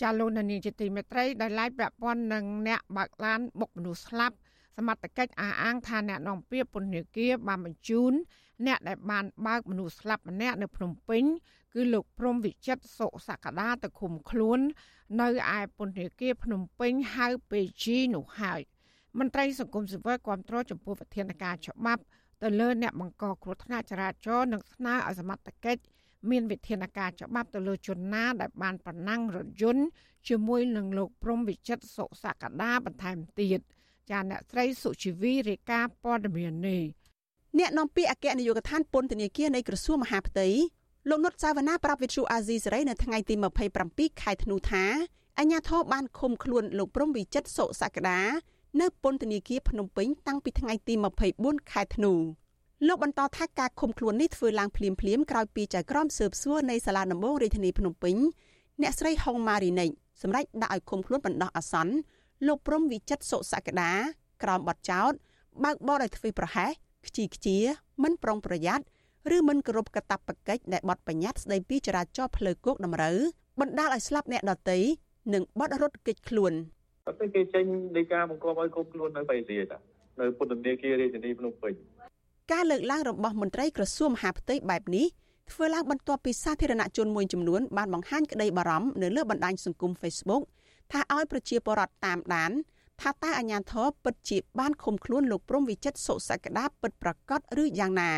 [0.00, 4.36] ចាលោកនានីជាទីមេត្រីដែលឡាយពាក់ព័ន្ធនឹងអ្នកបើកឡានបុកមនុស្សស្លាប់
[4.76, 8.12] សមត្ថកិច្ចអះអាងថាអ្នកនាំពាក្យពន្ធនាគារបានបញ្ជូន
[8.66, 11.25] អ្នកដែលបានបើកមនុស្សស្លាប់ម្នាក់នៅភ្នំពេញ
[11.75, 14.61] គឺលោកព្រំវិចិត្រសុសក្តាទៅឃុំខ្លួន
[15.21, 18.61] នៅឯពន្ធនាគារភ្នំពេញហៅ PG នោះហើយ
[19.19, 22.03] មន្ត្រីសង្គមស៊ីវិលគាំទ្រចំពោះវិធានការច្បាប់
[22.42, 25.83] ទៅលើអ្នកបង្កគ្រោះថ្នាក់ចរាចរណ៍និងស្នើឲ្យសមត្ថកិច្ច
[26.31, 29.85] មានវិធានការច្បាប់ទៅលើជនណាដែលបានប្រណាំងរថយន្ត
[30.29, 33.61] ជាមួយនឹងលោកព្រំវិចិត្រសុសក្តាបន្ថែមទៀត
[34.11, 36.83] ចាអ្នកស្រីសុជីវីរាយការណ៍ព័ត៌មាននេះ
[37.59, 40.49] អ្នកនាំពាក្យអគ្គនាយកដ្ឋានពន្ធនាគារនៃក្រសួងមហាផ្ទៃ
[41.09, 43.35] លោកនុតសាវណ្ណាប្រាប់វិទ្យុអាស៊ីសេរីនៅថ្ងៃទី
[43.79, 44.85] 27ខែធ្នូថា
[45.38, 48.21] អញ្ញាធិបបានឃុំខ្លួនលោកព្រំវិចិត្រសុសក្តា
[48.81, 50.95] នៅពន្ធនាគារភ្នំពេញតាំងពីថ្ងៃទី
[51.33, 52.12] 24ខែធ្នូ
[52.87, 58.16] លោកបន្តថាការឃុំខ្លួននេះធ្វើឡើងភ្លាមភ្លាមក្រោយពីចៅក្រមស៊ើបសួរនៃសាលាដំបងរាជធានីភ្នំពេញ
[58.83, 59.90] អ្នកស្រីហុងម៉ារីនិច
[60.23, 61.95] សម្រេចដាក់ឲ្យឃុំខ្លួនបណ្ដោះអាសន្ន
[62.47, 63.92] លោកព្រំវិចិត្រសុសក្តា
[64.42, 65.12] ក្រោមបទចោទ
[65.64, 66.71] បើកបរឲ្យធ្វើប្រហែស
[67.09, 67.57] ខ្ជិលខ្ជា
[68.03, 68.85] មិនប្រុងប្រយ័ត្ន
[69.37, 73.16] ឬមិនគោរពកាតព្វកិច្ចដែលបទបញ្ញត្តិស្តីពីចរាចរណ៍ផ្លូវគោកតម្រូវ
[73.61, 74.79] បណ្ដាលឲ្យស្លាប់អ្នកដទៃ
[75.35, 76.53] និងបទរត់គេចខ្លួន
[77.21, 77.64] តែគេចេញ
[77.97, 79.79] នៃការបង្កប់ឲ្យគុំខ្លួននៅបៃសៀតា
[80.21, 81.73] នៅពន្ធនាគាររាជធានីភ្នំពេញ
[82.53, 85.07] ការលើកឡើងរបស់មន្ត្រីក្រសួងមហាផ្ទៃបែបនេះ
[85.53, 90.42] ធ្វើឡើងបន្ទាប់ពីសាធារណជនមួយចំនួនបានបង្ហាញក្តីបារម្ភនៅលើបណ្ដាញសង្គម Facebook
[90.92, 92.51] ថាឲ្យប្រជាពលរដ្ឋតាមដាន
[93.02, 98.12] ថាតើអាជ្ញាធរពិតជាបានឃុំខ្លួនលោកព្រំវិចិត្រសុសក្តាពិតប្រាកដឬយ៉ាងណា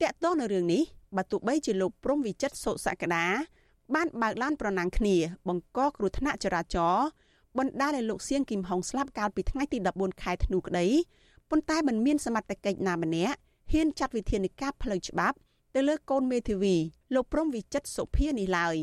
[0.00, 0.82] តកតទៅនៅរឿងនេះ
[1.16, 3.24] បើទោះបីជាលោកព្រំវិចិត្រសុសក្តា
[3.94, 5.16] បានបើកឡានប្រណាំងគ្នា
[5.48, 7.06] បង្កគ្រោះថ្នាក់ចរាចរណ៍
[7.58, 10.86] បណ្ដាលឲ្យលោកសៀងគឹមហុងស្លាប់កាលពីថ្ងៃទី14ខែធ្នូក្តី
[11.50, 13.36] ប៉ុន្តែมันមានសមត្ថកិច្ចណាម្នាក់
[13.72, 15.36] ហ៊ានចាត់វិធានការផ្លូវច្បាប់
[15.74, 16.74] ទៅលើកូនមេធាវី
[17.14, 18.76] លោកព្រំវិចិត្រសុភានេះឡើយ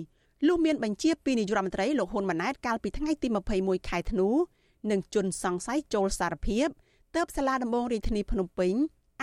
[0.47, 3.27] លុះមានបញ្ជាពីនាយករដ្ឋមន្ត្រីលោកហ៊ុនម៉ាណែតកាលពីថ្ងៃទី
[3.59, 4.29] 21ខែធ្នូ
[4.91, 6.67] និងជន់សង្ស័យចូលសារភាព
[7.15, 8.73] ទៅសាលាដំបងរាជធានីភ្នំពេញ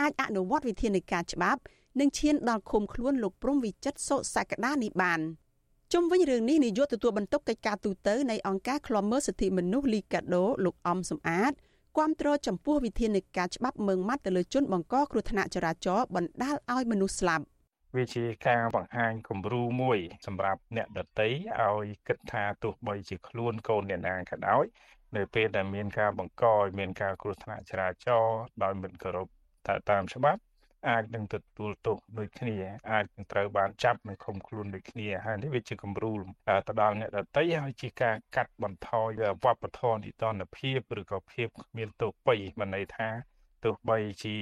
[0.01, 1.61] អាចអនុវត្តវិធានការច្បាប់
[2.01, 5.21] នឹងឈានដល់ឃុំខ្លួនលោកព្រំវិចិត្រសុសក្តានេះបាន
[5.93, 11.53] ជុំវិញរឿងនេះនាយកទទួលបន្ទុកកិច្ចការទូតនៃអង្គការឃ្លាំមើលសិទ្ធិមនុស្សលីកាដូលោកអំសំអាត
[11.99, 17.45] គាំទ្រចំពោះវិធានការច្បាប់មើងម៉ាត់ទៅលើជនបង្កគ្រោះថ្នាក់ចរាចរណ៍បណ្ដាលឲ្យមនុស្សស្លាប់
[17.97, 21.29] វាជាការបង្ហាញគំរូមួយ សម្រាប់អ្នកដតី
[21.61, 24.65] ឲ្យគិតថាទោះបីជាខ្លួនកូនអ្នកណាក៏ដោយ
[25.17, 29.29] នៅពេលដែលមានការបង្កឲ្យមានការគ្រោះថ្នាក់ចរាចរណ៍ដោយមិនគោរព
[29.91, 30.41] តាមច្បាប់
[30.89, 32.57] អាចនឹងទទួលទោសដូចគ្នា
[32.91, 36.13] អាចនឹងត្រូវបានចាប់និងឃុំខ្លួនដូចគ្នាហើយនេះវាជាគំរូ
[36.69, 43.09] ទៅដល់អ្នកដតីហើយជាការកាត់បន្ថយវប្បធម៌នីតិភាពឬក៏ភាពគ្មានទោសបីមិនន័យថា
[43.65, 44.37] ទោះបីជា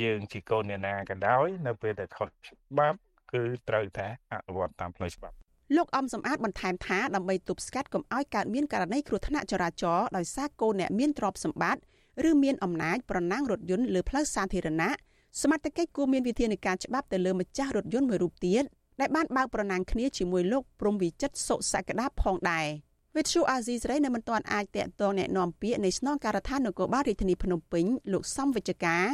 [0.00, 2.98] យើងជាកូនអ្នកណាក៏ដោយនៅពេលដែលខុសច្បាប់
[3.32, 5.36] គឺត្រូវតែអនុវត្តតាមផ្លូវច្បាប់
[5.75, 11.81] លោកអំសំអាតបន្ថែមថាដើម្បីទប់ស្កាត់កុំឲ្យកើតមានករណីគ្រោះថ្នាក់ចរាចរណ៍ដោយសារកូនអ្នកមានទ្រព្យសម្បត្តិ
[12.29, 14.91] ឬមានអំណាចប្រណាំងរថយន្តលើផ្លូវសាធារណៈ
[15.41, 18.63] សមត្ថកិច្ចគួរមានវិធានការច្បាប់ទៅលើម្ចាស់រថយន្តមួយរូបទៀត
[18.99, 22.67] ដែលបានបើកប្រណាំងគ្នាជាមួយលោកព្រំវិចិត្រសុសក្តាផងដែរ
[23.15, 29.05] វិទ្យុអាស៊ីសេរីនៅមិនទាន់អាចតាក់ទងแนะនាំពាក្យនៃស្នងការដ្ឋាននគរបាលរាជធានីភ្នំពេញលោកសំវិជ្ជការ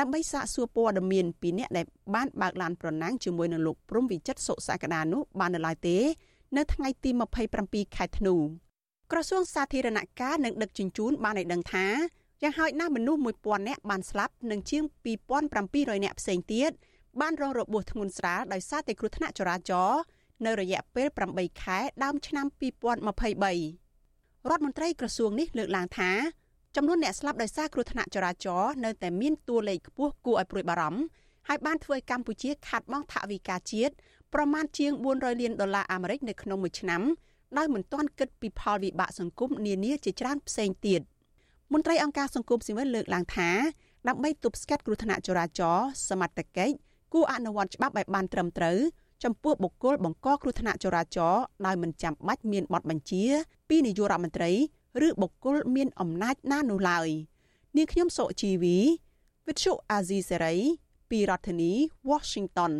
[0.00, 5.96] ដើម្បីសាកសួរព័ត៌មានពីអ្នកដែលបានបើកឡានប្រណាំងជាមួយនឹងលោកព្រំវិចិត្រសុសក្តានោះបាននៅឡើយទេ
[6.56, 7.10] នៅថ្ងៃទី
[7.52, 8.34] 27ខែធ្នូ
[9.12, 11.86] ក្រសួងសាធារណការនឹងដឹកជញ្ជូនបានឲ្យដឹងថា
[12.42, 14.82] យ៉ាងហោចណាស់មនុស្ស1000នាក់បានស្លាប់និងជាង
[15.44, 16.70] 2700នាក់ផ្សេងទៀត
[17.20, 20.00] បានរងរបួសធ្ងន់ស្រាលដោយសារតែគ្រោះថ្នាក់ចរាចរណ៍
[20.46, 26.10] នៅរយៈពេល8ខែដើមឆ្នាំ2023រដ្ឋមន្ត្រីក្រសួងនេះលើកឡើងថា
[26.76, 31.00] ចំនួនអ្នកស្លាប់ដោយសារគ្រោះថ្នាក់ចរាចរណ៍នៅតែមានតួលេខខ្ពស់គួរឲ្យព្រួយបារម្ភ
[31.48, 33.94] ហើយបានធ្វើឲ្យកម្ពុជាខាត់បងថវិកាជាតិ
[34.34, 37.02] ប្រមាណជាង400លានដុល្លារអាមេរិកនៅក្នុងមួយឆ្នាំ
[37.56, 41.00] ដោយមិនទាន់គិតពីផលវិបាកសង្គមនានាជាច្រើនផ្សេងទៀត។
[41.72, 43.50] មន្ត្រីអង្គការសង្គមស៊ីវិលលើកឡើងថា
[44.08, 46.74] ដើម្បីទប់ស្កាត់គ្រោះថ្នាក់ចរាចរណ៍សមត្ថកិច្ច
[47.12, 48.78] គួរអនុវត្តច្បាប់ឲ្យបានត្រឹមត្រូវ
[49.24, 53.24] ចំពោះបុគ្គលបង្កគ្រោះថ្នាក់ចរាចរណ៍ដោយមិនចាំបាច់មានបទបញ្ជា
[53.68, 54.50] ពីនាយករដ្ឋមន្ត្រី
[55.04, 57.08] ឬបុគ្គលមានអំណាចណានោះឡើយ
[57.76, 58.76] នាងខ្ញុំសុជីវី
[59.46, 60.56] វិទ្យុអាស៊ីសេរី
[61.10, 61.72] ពីរដ្ឋធានី
[62.10, 62.72] Washington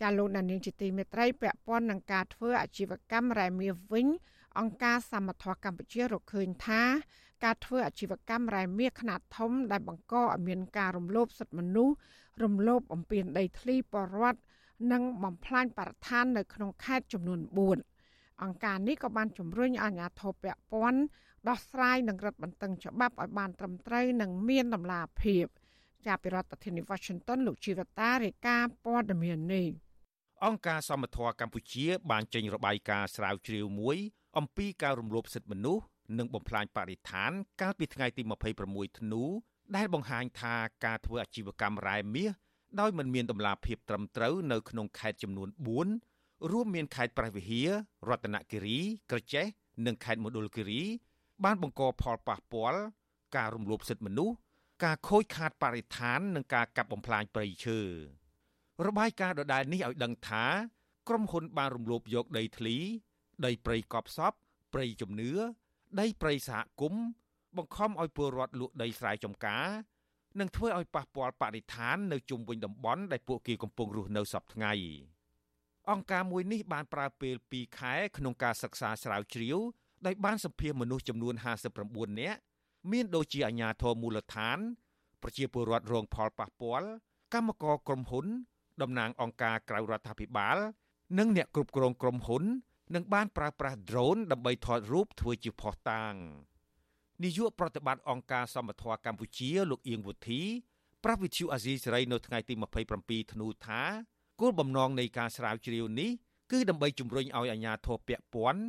[0.00, 4.06] ចាលោកនាងជាទីមេត្រីពាក់ព័ន្ធនឹងការធ្វើអាជីវកម្មរ៉ែមាសវិញ
[4.58, 6.82] អង្គការសមត្ថៈកម្ពុជារកឃើញថា
[7.44, 11.94] ការធ្វើអាជីវកម្មរ៉ែមាសខ្នាតធំ ដែលបង្កឲ្យមានការរំលោភសិទ្ធិមនុស្ស
[12.42, 14.40] រំលោភអំពានដីធ្លីបរដ្ឋ
[14.92, 17.40] និងបំផ្លាញបរិស្ថាននៅក្នុងខេត្តចំនួន
[17.90, 21.00] 4អង្គការនេះក៏បានជំរុញអាជ្ញាធរពាក់ព័ន្ធ
[21.48, 25.46] ដោះស្រាយនិងរឹតបន្តឹងច្បាប់ឲ្យបានត្រឹមត្រូវនិងមានតម្លាភាព
[26.06, 29.68] ចាប់ពីរដ្ឋធានី Washington លោកជីវតារាយការណ៍ព័ត៌មាននេះ
[30.44, 33.96] អង្គការសមត្ថៈកម្ពុជា បានចេញរបាយការណ៍ស្រាវជ្រាវមួយ
[34.38, 35.84] អំពីការរំលោភសិទ្ធិមនុស្ស
[36.18, 38.22] និងបំផ្លាញបរិស្ថាន កាលពីថ្ងៃទី
[38.60, 39.22] 26ធ្នូ
[39.76, 42.30] ដែលបង្ហាញថាការធ្វើអាជីវកម្មរ៉ែមាស
[42.80, 45.48] ដោយមិនមានតម្លាភាពត្រឹមត្រូវនៅក្នុងខេត្តចំនួន
[46.00, 47.70] 4រួមមានខេត្តព្រះវិហារ
[48.08, 48.78] រតនគិរី
[49.10, 49.46] ក្រចេះ
[49.86, 50.82] និងខេត្តមណ្ឌលគិរី
[51.44, 52.80] បានបង្កផលប៉ះពាល់
[53.36, 54.36] ការរំលោភសិទ្ធិមនុស្ស
[54.84, 57.78] ការខូចខាតបរិស្ថាននិងការកាប់បំផ្លាញព្រៃឈើ
[58.86, 60.44] របាយការណ៍ដដែលនេះឲ្យដឹងថា
[61.08, 62.76] ក្រុមហ៊ុនបានរំលោភយកដីធ្លី
[63.46, 64.32] ដីព្រៃកប់សព
[64.72, 65.30] ព្រៃជំនឿ
[66.00, 67.04] ដីព្រៃសហគមន៍
[67.56, 69.66] បង្ខំឲ្យពលរដ្ឋលក់ដីស្រែចម្ការ
[70.40, 74.72] និងធ្វើឲ្យប៉ះពាល់បរិស្ថាននៅជុំវិញតំបន់ដែលពួកគេកំពុងរស់នៅសពថ្ងៃ
[75.90, 79.58] អង្គការមួយនេះបានប្រើពេល2ខែក្នុងការសិក្សាស្រាវជ្រាវ
[80.06, 81.34] ដោយបានសម្ភាសមនុស្សចំនួន
[81.78, 82.40] 59នាក់
[82.92, 84.58] មានដូចជាអាជ្ញាធរមូលដ្ឋាន
[85.22, 86.88] ប្រជាពលរដ្ឋរងផលប៉ះពាល់
[87.34, 88.26] កម្មករក្រុមហ៊ុន
[88.82, 90.56] តំណាងអង្គការក្រៅរដ្ឋាភិបាល
[91.18, 92.44] និងអ្នកគ្រប់គ្រងក្រុមហ៊ុន
[92.94, 96.14] និងបានប្រើប្រាស់ drone ដើម្បីថតរូបធ្វើជាភស្តុតាង
[97.22, 100.42] នាយកប្រតិបត្តិអង្គការសមត្ថៈកម្ពុជាលោកអៀងវុធី
[101.04, 102.54] ប្រវិទ្យុអាស៊ីសេរីនៅថ្ងៃទី
[102.92, 103.82] 27ធ្នូថា
[104.40, 106.10] គោលបំណងនៃការស្រាវជ្រាវនេះ
[106.50, 108.62] គឺដើម្បីជំរុញឲ្យអាជ្ញាធរពាក់ព័ន្ធ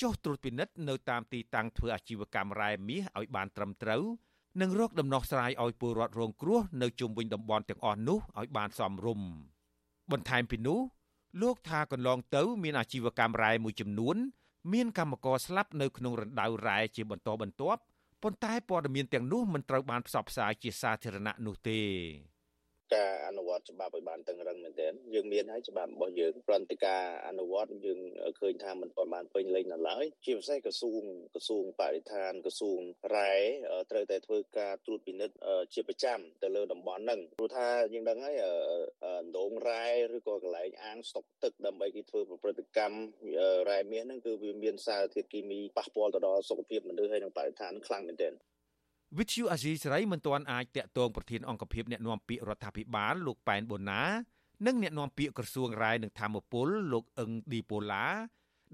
[0.00, 4.02] ចុះត្រួតពិនិត្យនៅតាមទីតាំងធ្វើអាជីវកម្មរ៉ែមាសឲ្យបានត្រឹមត្រូវ
[4.60, 9.28] និងរកដំណោះស្រាយឲ្យពលរដ្ឋរងគ្រោះនៅជុំវិញតំបន់ទាំងអស់នោះឲ្យបានសមរម្យ
[10.12, 10.80] បន្ថែមពីនោះ
[11.42, 14.16] លោកថាកន្លងទៅ មានអាជីវកម្មរ៉ែមួយចំនួន
[14.72, 17.80] មានកម្មករស្លាប់នៅក្នុងរណ្ដៅរ៉ែជាបន្តបន្ទាប់
[18.22, 21.80] ប៉ុន្តែព័ត៌មានទាំងនោះមិនត្រូវបានផ្សព្វផ្សាយជាសាធារណៈនោះទេ
[22.94, 28.00] ការអនុវត្តច្បាប់ឲ្យបានតឹងរឹងមែនទែនយើងមានហើយច្បាប់របស់យើងព្រមទាំងការអនុវត្តយើង
[28.40, 31.02] ឃើញថាមិនទាន់បានពេញលេញនៅឡើយជាពិសេសក្រសួង
[31.34, 32.80] ក្រសួងបរិស្ថានក្រសួង
[33.16, 33.34] រ៉ែ
[33.90, 35.34] ត្រូវតែធ្វើការត្រួតពិនិត្យ
[35.74, 38.36] ជាប្រចាំទៅលើតំបន់ហ្នឹងព្រោះថាយើងដឹងហើយ
[39.38, 42.98] ដងរ៉ែឬក៏កន្លែងអាងស្តុកទឹកដើម្បីគេធ្វើប្រតិកម្ម
[43.70, 48.34] រ៉ែមាសហ្នឹងគឺវាមានសារធាតុគីមីប៉ះពាល់ទៅដល់សុខភាពមនុស្សហើយនិងបរិស្ថានខ្លាំងមែនទែន
[49.18, 54.02] វិទ្យុអាស៊ីសេរីមិនទាន់អាចតាក់ទងប្រធានអង្គភិបអ្នកណាំពាក្យរដ្ឋាភិបាលលោកប៉ែនបូណា
[54.66, 58.06] និងអ្នកនាំពាក្យក្រសួងរាយនឹងធម្មពលលោកអឹងឌីប៉ូឡា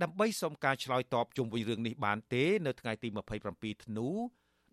[0.03, 3.09] ដើម្បីសុំការឆ្លើយតបជុំវិញរឿងនេះបានទេ នៅថ្ងៃទី
[3.47, 4.09] 27ធ្នូ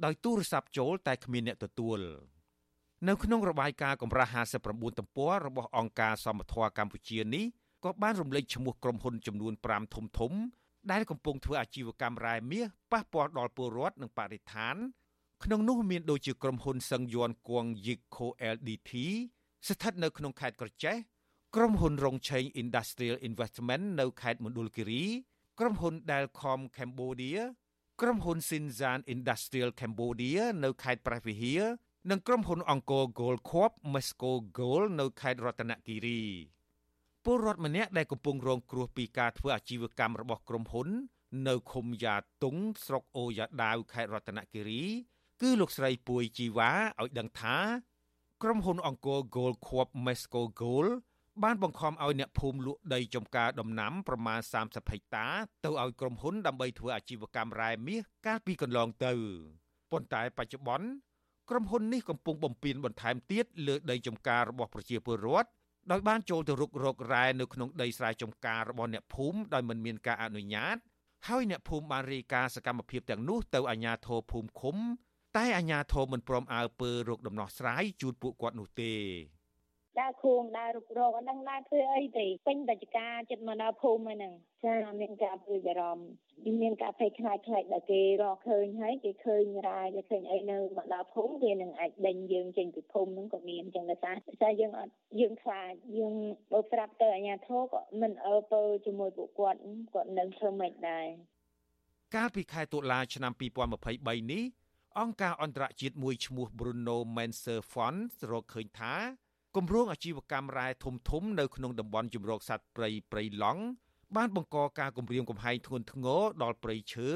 [0.03, 1.99] ដោយទូរស័ព្ទចូលតែគ្មានអ្នកទទួល
[3.07, 4.31] នៅក្នុងរបាយការណ៍កម្រាស់
[4.65, 7.45] 59ទំព័ររបស់អង្គការសមត្ថៈកម្ពុជានេះ
[7.83, 10.33] ក៏បានរំលេចឈ្មោះក្រុមហ៊ុនចំនួន5ធំធំ
[10.91, 14.75] ដែលកំពុងធ្វើអាជីវកម្មរ៉ែមាសប៉ះពាល់ដល់ពលរដ្ឋនិងបរិស្ថាន
[15.43, 18.91] ក្នុងនោះមានដូចជាក្រុមហ៊ុនសឹងយ័នគួងយីកខូ LDT
[19.67, 20.95] ស្ថិតនៅក្នុងខេត្តក្រចេះ
[21.55, 25.03] ក្រុមហ៊ុនរងឆេង Industrial Investment នៅខេត្តមណ្ឌលគិរី
[25.59, 27.39] ក្រុមហ៊ុន Delcom Cambodia
[28.01, 31.61] ក្រុមហ៊ុន Sinzan Industrial Cambodia នៅខេត្តព្រះវិហារ
[32.09, 36.21] និងក្រុមហ៊ុនអង្គរ Gold Corp Mesco Gold នៅខេត្តរតនគិរី
[37.25, 40.87] ពលរដ្ឋម្នាក់ដែលកំពុងរងគ្រោះពីការធ្វើអាជីវកម្មរបស់ក្រុមហ៊ុន
[41.47, 44.83] នៅឃុំយ៉ាតុងស្រុកអូយ៉ាដាវខេត្តរតនគិរី
[45.41, 46.71] គឺលោកស្រីពួយជីវ៉ា
[47.01, 47.57] ឲ្យដឹងថា
[48.43, 50.91] ក្រុមហ៊ុនអង្គរ Gold Corp Mesco Gold
[51.43, 55.27] បានបង្ខំឲ្យអ្នកភូមិលក់ដីចំការដំណាំប្រមាណ30ហិកតា
[55.65, 59.13] ទៅឲ្យក្រុមហ៊ុនដើម្បីធ្វើអាជីវកម្មរ៉ែមាសកាលពីកន្លងទៅ
[59.91, 60.87] ប៉ុន្តែបច្ចុប្បន្ន
[61.49, 65.49] ក្រុមហ៊ុននេះកំពុងបំពេញបន្ថែមទៀតលើដីចំការរបស់ប្រជាពលរដ្ឋ
[65.91, 70.77] ដោយបានចូលទៅរុករករ៉ែនៅក្នុងដីស្រែចម្ការរបស់អ្នកភូមិដោយមិនមានការអនុញ្ញាត
[71.27, 74.75] ហើយអ្នកភូមិបានរាយការណ៍សកម្មភាពទាំងនោះទៅអាជ្ញាធរភូមិឃុំ
[75.37, 78.93] តែអាជ្ញាធរមិនព្រមអើពើរកដំណោះស្រាយជូនពួកគាត់នោះទេ
[79.99, 84.33] ដើរខួងដើររុករកអត់ដឹងដើរធ្វើអីទេពេញតចការចិត្តមកដល់ភូមិហ្នឹង
[84.65, 94.13] ចាមានការព្រួយបារម្ភមានការភ័យខ្លាចខ្លាចដល់គេរកឃើញហើយគេឃើញរាយគេឃើញអីនៅមកដល់ភូមិគេនឹងអាចដេញយើងចេញពីភូមិហ្នឹងក៏មានចឹងដែរថា
[94.43, 96.13] តែយើងអត់យើងខ្លាចយើង
[96.53, 99.59] បើប្រាប់ទៅអាជ្ញាធរក៏មិនអើពើជាមួយពួកគាត់
[99.93, 101.07] គាត់នឹងធ្វើមិនដែរ
[102.15, 103.31] កាលពីខែតុលាឆ្នាំ
[103.81, 104.43] 2023នេះ
[104.97, 108.93] អង្គការអន្តរជាតិមួយឈ្មោះ Bruno Menser Fund រកឃើញថា
[109.55, 113.63] គម្រោងអាជីវកម្មរ៉ែធំធំនៅក្នុងតំបន់ជំរកសត្វព្រៃព្រៃឡង់
[114.15, 117.09] បានបង្កការគំរាមកំហែងធ្ងន់ធ្ងរដល់ព្រៃឈើ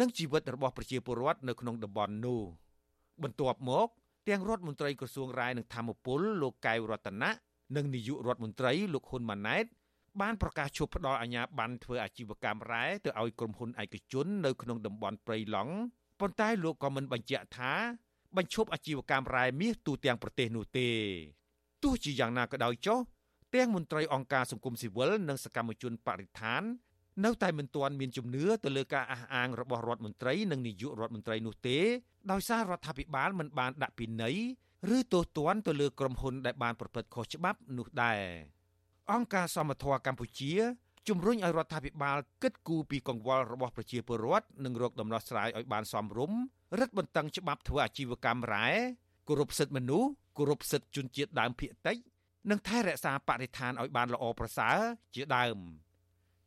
[0.00, 2.42] និងជីវិតរបស់ប្រជាពលរដ្ឋនៅក្នុងតំបន់នោះ
[3.22, 3.88] បន្ទាប់មក
[4.28, 7.30] ទាំងរដ្ឋមន្ត្រីក្រសួងរាយនិងធម្មពលលោកកែវរតនៈ
[7.76, 9.64] និងនាយករដ្ឋមន្ត្រីលោកហ៊ុនម៉ាណែត
[10.20, 15.74] បានប្រកាសឈប់ផ្ដល់អាជ្ញាប័ណ្ណធ្វើអាជីវកម្មរ៉ែទៅឲ្យក្រុមហ៊ុនឯកជននៅក្នុងតំបន់ព្រៃឡង់
[16.20, 17.72] ប៉ុន្តែលោកក៏មិនបញ្ជាក់ថា
[18.36, 20.88] បញ្ឈប់អាជីវកម្មរ៉ែមាសទូទាំងប្រទេសនោះទេ
[21.82, 22.98] ទោះជាយ៉ាងណាក៏ដោយចុះ
[23.54, 26.62] ទាំងមន្ត្រីអង្គការសង្គមស៊ីវិលនិងសកម្មជនបរិស្ថាន
[27.24, 31.78] នៅតែមិនទាន់មានជំនឿទៅលើការអះអាងរបស់រដ្ឋមន្ត្រីនិងនាយករដ្ឋមន្ត្រីនោះទេ
[32.32, 34.36] ដោយសាររដ្ឋាភិបាលមិនបានដាក់ពិន័យ
[34.96, 38.20] ឬទោសទណ្ឌទៅលើក្រុមហ៊ុនដែលបានប្រព្រឹត្តខុសច្បាប់នោះដែរ
[39.12, 40.52] អង្គការសមត្ថៈកម្ពុជា
[41.08, 46.38] ជំរុញឲ្យរដ្ឋាភិបាលគិតគូរពីកង្វល់របស់ប្រជាពលរដ្ឋនិងរកដំណោះស្រាយឲ្យបានសមរម្យ
[46.78, 48.68] រឹតបន្តឹងច្បាប់ធ្វើអាជីវកម្មរ៉ែ
[49.28, 50.08] គោរពសិទ្ធិមនុស្ស
[50.38, 51.96] គោរពសិទ្ធិជនជាតិដើមភាគតិច
[52.50, 54.78] និងថែរក្សាបរិស្ថានឲ្យបានល្អប្រសើរ
[55.14, 55.58] ជាដើម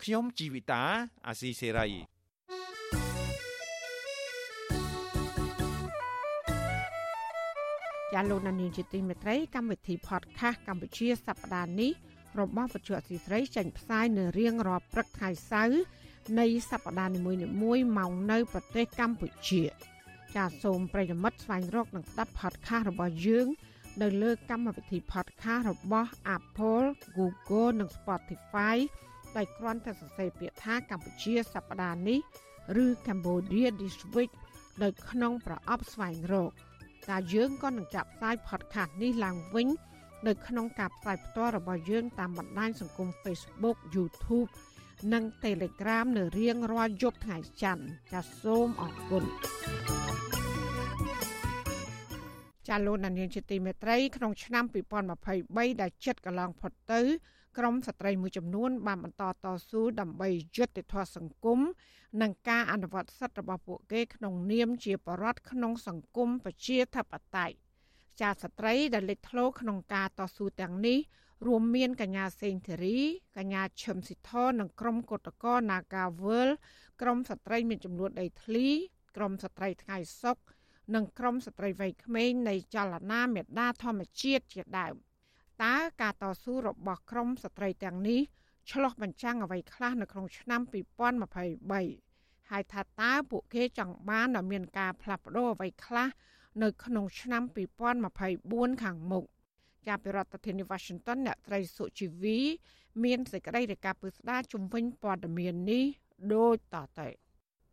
[0.03, 0.83] ខ្ញុំជីវិតា
[1.27, 1.89] អាស៊ីសេរី
[8.13, 11.91] ជាលោកនានីជាទីមេត្រីកម្មវិធី podcast កម្ពុជាសប្តាហ៍នេះ
[12.39, 15.81] របស់វិទ្យុអស៊ីស្រីចេញផ្សាយនៅរៀងរាល់ព្រឹកថ្ងៃសៅរ៍
[16.39, 19.63] នៃសប្តាហ៍នីមួយៗមកនៅប្រទេសកម្ពុជា
[20.35, 23.47] ចាសសូមប្រិយមិត្តស្វែងរកនិងស្ដាប់ podcast របស់យើង
[24.01, 28.77] នៅលើកម្មវិធី podcast របស់ Apple, Google និង Spotify
[29.35, 32.19] ដោយគ្រាន់តែសរសេរពាក្យថាកម្ពុជាសប្តាហ៍នេះ
[32.83, 34.31] ឬ Cambodia this week
[34.83, 36.51] នៅក្នុងប្រអប់ស្វែងរក
[37.09, 39.67] តែយើងក៏នឹងចាប់ផ្សាយ podcast នេះឡើងវិញ
[40.27, 44.49] នៅក្នុងការផ្សាយផ្ទាល់របស់យើងតាមបណ្ដាញសង្គម Facebook, YouTube
[45.13, 47.83] និង Telegram នៅរៀងរាល់យប់ថ្ងៃច័ន្ទ
[48.13, 49.23] ចាសសូមអរគុណ
[52.67, 54.63] ចាលោកនាងជាទីមេត្រីក្នុងឆ្នាំ
[55.23, 57.01] 2023ដែលចិត្តកន្លងផុតទៅ
[57.57, 61.59] ក្រមស្ត្រីមួយចំនួនបានបន្តតស៊ូដើម្បីយុត្តិធម៌សង្គម
[62.21, 67.62] និងការអនុវត្តសិទ្ធិរបស់ពួកគេក្នុងនាមជាបរិវត្តក្នុងសង្គមប្រជាធិបតេយ្យ
[68.21, 70.99] ចាស្ត្រីដែលលេចធ្លោក្នុងការតស៊ូទាំងនេះ
[71.47, 72.99] រួមមានកញ្ញាសេងធីរី
[73.37, 76.49] កញ្ញាឈឹមស៊ីធនិងក្រុមកុតកោ Nagawal
[77.01, 78.67] ក្រុមស្ត្រីមានចំនួនដីធ្លី
[79.15, 80.37] ក្រុមស្ត្រីថ្ងៃសុខ
[80.95, 84.95] និងក្រមស្ត្រីវ័យក្មេងនៃចលនាមេដាធម្មជាតិជាដើម
[85.63, 88.21] តើការតស៊ូរបស់ក្រមស្ត្រីទាំងនេះ
[88.71, 96.07] ឆ្លោះបញ្ចាំងអ្វីខ្លះនៅក្នុងឆ្នាំ2023ហើយថាតើពួកគេចង់បានឲ្យមានការផ្លាស់ប្ដូរអ្វីខ្លះ
[96.61, 97.43] នៅក្នុងឆ្នាំ
[98.13, 99.23] 2024ខាងមុខ
[99.87, 102.39] ចាប់ពីរដ្ឋធានី Washington អ្នកត្រីសុជីវី
[103.03, 105.85] មានសេចក្តីរាយការណ៍ពឹស្ដារជំវិញព័ត៌មាននេះ
[106.33, 107.07] ដូចតទៅ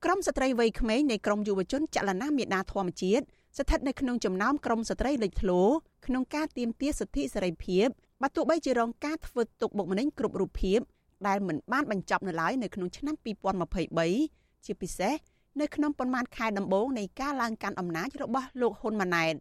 [0.05, 3.25] ក្រមស្ត្រីវ័យក្មេងនៃក្រមយុវជនចលនាមេដាធម្មជាតិ
[3.59, 5.63] ស្ថិតនៅក្នុងចំណោមក្រមស្ត្រីលេចធ្លោ
[6.07, 7.87] ក្នុងការទាមទារសិទ្ធិសេរីភាព
[8.23, 10.81] បើទោះបីជារងការធ្វើទុកបុកម្នេញគ្រប់រូបភាព
[11.27, 13.15] ដែលមិនបានបញ្ចប់នៅឡើយនៅក្នុងឆ្នាំ
[13.91, 15.15] 2023ជាពិសេស
[15.61, 19.35] នៅក្នុងប៉ុន្មានខែដំបូងនៃការឡើងកាន់អំណាចរបស់លោកហ៊ុនម៉ាណែត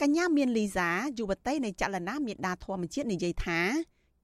[0.00, 3.60] កញ្ញាមានលីសាយុវតីនៃចលនាមេដាធម្មជាតិនិយាយថា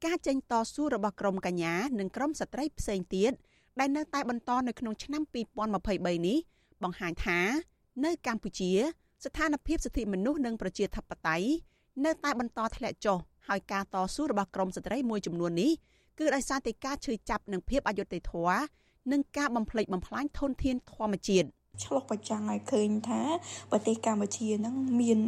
[0.04, 3.32] ការចេញតស៊ូរបស់ក្រមកញ្ញានិងក្រមស្ត្រីផ្សេងទៀត
[3.80, 5.22] ដែលនៅតែបន្តនៅក្នុងឆ្នាំ
[5.70, 6.38] 2023នេះ
[6.82, 7.40] បង្ហាញថា
[8.04, 8.72] នៅកម្ពុជា
[9.24, 11.48] ស្ថានភាពសិទ្ធិមនុស្សនិងប្រជាធិបតេយ្យ
[12.04, 15.72] នៅតែបន្តធ្លាក់ចុះហើយការតស៊ូរបស់ក្រមស្ត្រីមួយចំនួននេះ
[16.18, 18.60] គឺដោយសារតែការឈឺចាប់និងភាពអយុត្តិធម៌
[19.12, 21.48] និងការបំផ្លិចបំផ្លាញធនធានធម្មជាតិ
[21.84, 23.22] ឆ្លុះបញ្ចាំងឲ្យឃើញថា
[23.70, 25.18] ប្រទេសកម្ពុជានឹងមាន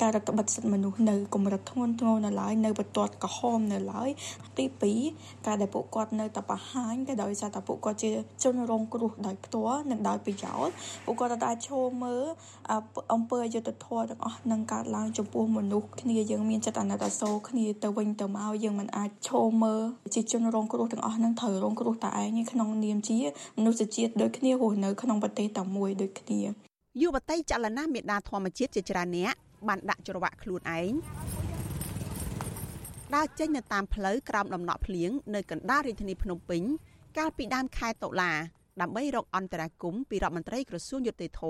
[0.00, 4.08] ការរដ្ឋបិទសិទ្ធិមនុស្សនៅកម្រិតធ្ងន់ធ្ងរនៅឡើយនៅបន្ទាត់ក្រហមនៅឡើយ
[4.58, 4.64] ទី
[5.06, 8.10] 2ការដែលពួកគាត់នៅតែបង្ហាញក៏ដោយសារតែពួកគាត់ជា
[8.42, 12.24] ជនរងគ្រោះដោយផ្ទាល់និងដោយប្រយោជន៍ពួកគាត់តែឈោមើល
[13.14, 19.82] អំពើអយុត្តិធម៌ទាំងអស់នឹងកើតឡើងចំពោះមនុស្សគ្នាយើងមានចិត្តអាណិតអាសូរគ្នាទៅវិញទៅមកយើងមិនអាចឈោមើល
[20.14, 23.18] ជាជនរងគ្រោះទាំងអស់នឹងត្រូវរងគ្រោះតែឯងក្នុងនាមជា
[23.58, 26.40] មនុស្សជាតិដូចគ្នារស់នៅក្នុងប្រទេសតែមួយដូចគ្នា
[27.02, 29.34] យុវតីចលនាមេដាធម្មជាតិជាច្រើនអ្នក
[29.68, 30.92] បានដាក់ច្រវាក់ខ្លួនឯង
[33.14, 36.62] ដើរចេញនៅតាមផ្លូវក្រោមដំណក់ភ្លៀងនៅកណ្ដាលរាជធានីភ្នំពេញ
[37.18, 38.32] កាលពីដើមខែតុលា
[38.80, 41.42] ដើម្បីរកអន្តរាគមពីរដ្ឋមន្ត្រីក្រសួងយុតិធធ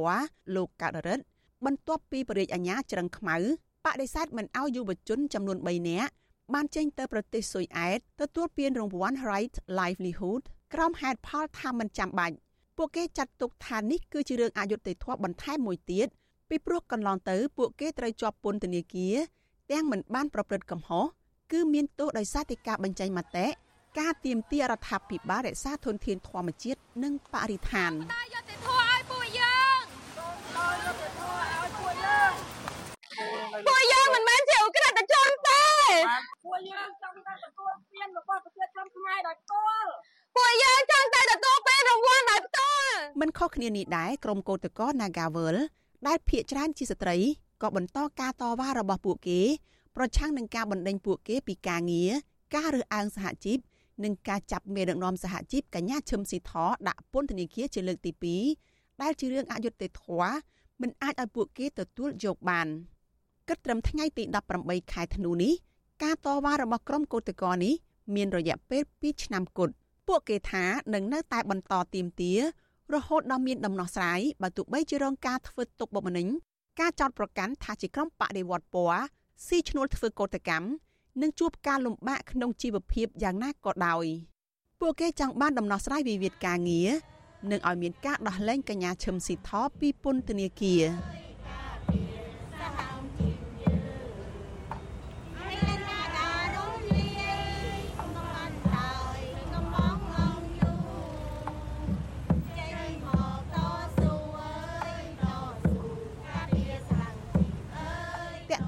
[0.57, 1.25] លោកកើតរិទ្ធ
[1.67, 3.37] បន្ទាប់ពីបរិយាអាញាច្រឹងខ្មៅ
[3.85, 6.13] បដិសេធមិនអោយយុវជនចំនួន3នាក់
[6.55, 10.43] បានចេញទៅប្រទេសស៊ុយអែតទទួលពានរង្វាន់ Right Livelihood
[10.75, 12.37] ក្រោមហេតុផលថាមិនចាំបាច់
[12.79, 16.09] ពួកគេចាត់ទុកថានេះគឺជារឿងអយុត្តិធម៌បន្ថែមមួយទៀត
[16.49, 19.17] ពីព្រោះកន្លងទៅពួកគេត្រូវជាប់ពន្ធនាគារ
[19.71, 21.05] ទាំងមិនបានប្រព្រឹត្តកំហុស
[21.53, 23.47] គឺមានទោសដោយសារតែការបញ្ចេញមតិ
[23.99, 27.93] ការទៀមទារដ្ឋាភិបាលរក្សាធនធានធម្មជាតិនិងបរិស្ថាន
[28.33, 29.83] យុត្តិធម៌ឲ្យពួកយើង
[33.67, 35.65] ពួកយើងមិនមែនជាអក្រិតជនទេ
[36.45, 39.91] ពួកយើងចង់តែទទួលពានរបស់ប្រទេសខ្មែរដោយផ្ទាល់
[40.39, 45.57] ពួកយើងចង់តែទទួលពេលរង្វាន់ដោយផ្ទាល់មិនខុសគ្នានេះដែរក្រុមកោតក្រ Nagawal
[46.07, 47.17] ដែលភ ieck ច្រើនជាស្ត្រី
[47.63, 49.41] ក៏បន្តការតវ៉ារបស់ពួកគេ
[49.97, 52.11] ប្រឆាំងនឹងការបណ្តេញពួកគេពីការងារ
[52.55, 53.59] ការរើសអើងសហជីព
[54.05, 56.53] និងការចាប់មេដឹកនាំសហជីពកញ្ញាឈឹមស៊ីធ
[56.89, 58.13] ដាក់ពន្ធនាគារជាលើកទី
[58.57, 60.35] 2ដែលជារឿងអយុត្តិធម៌
[60.81, 62.67] មិនអាចឲ្យពួកគេទទួលយកបាន
[63.49, 64.25] គិតត្រឹមថ្ងៃទី
[64.59, 65.53] 18ខែធ្នូនេះ
[66.03, 67.75] ការតវ៉ារបស់ក្រុមកោតក្រនេះ
[68.15, 69.75] មានរយៈពេល2ឆ្នាំគត់
[70.09, 72.33] ពួកគេថានឹងនៅតែបន្តទៀមទា
[72.95, 76.27] រហូតដល់មានដំណោះស្រាយបើទោះបីជារងការធ្វើទុកបុកម្នេញ
[76.81, 79.01] ការចោទប្រកាន់ថាជាក្រុមបដិវត្តពណ៌
[79.47, 80.67] ស៊ីឈ្នួលធ្វើកោតកម្ម
[81.23, 84.07] និងជួបការលំបាកក្នុងជីវភាពយ៉ាងណាក៏ដោយ
[84.81, 86.91] ពួកគេចង់បានដំណោះស្រាយវិវាទការងារ
[87.51, 90.83] និងឲ្យមានការដោះលែងកញ្ញាឈឹមស៊ីថពីពន្ធនាគារ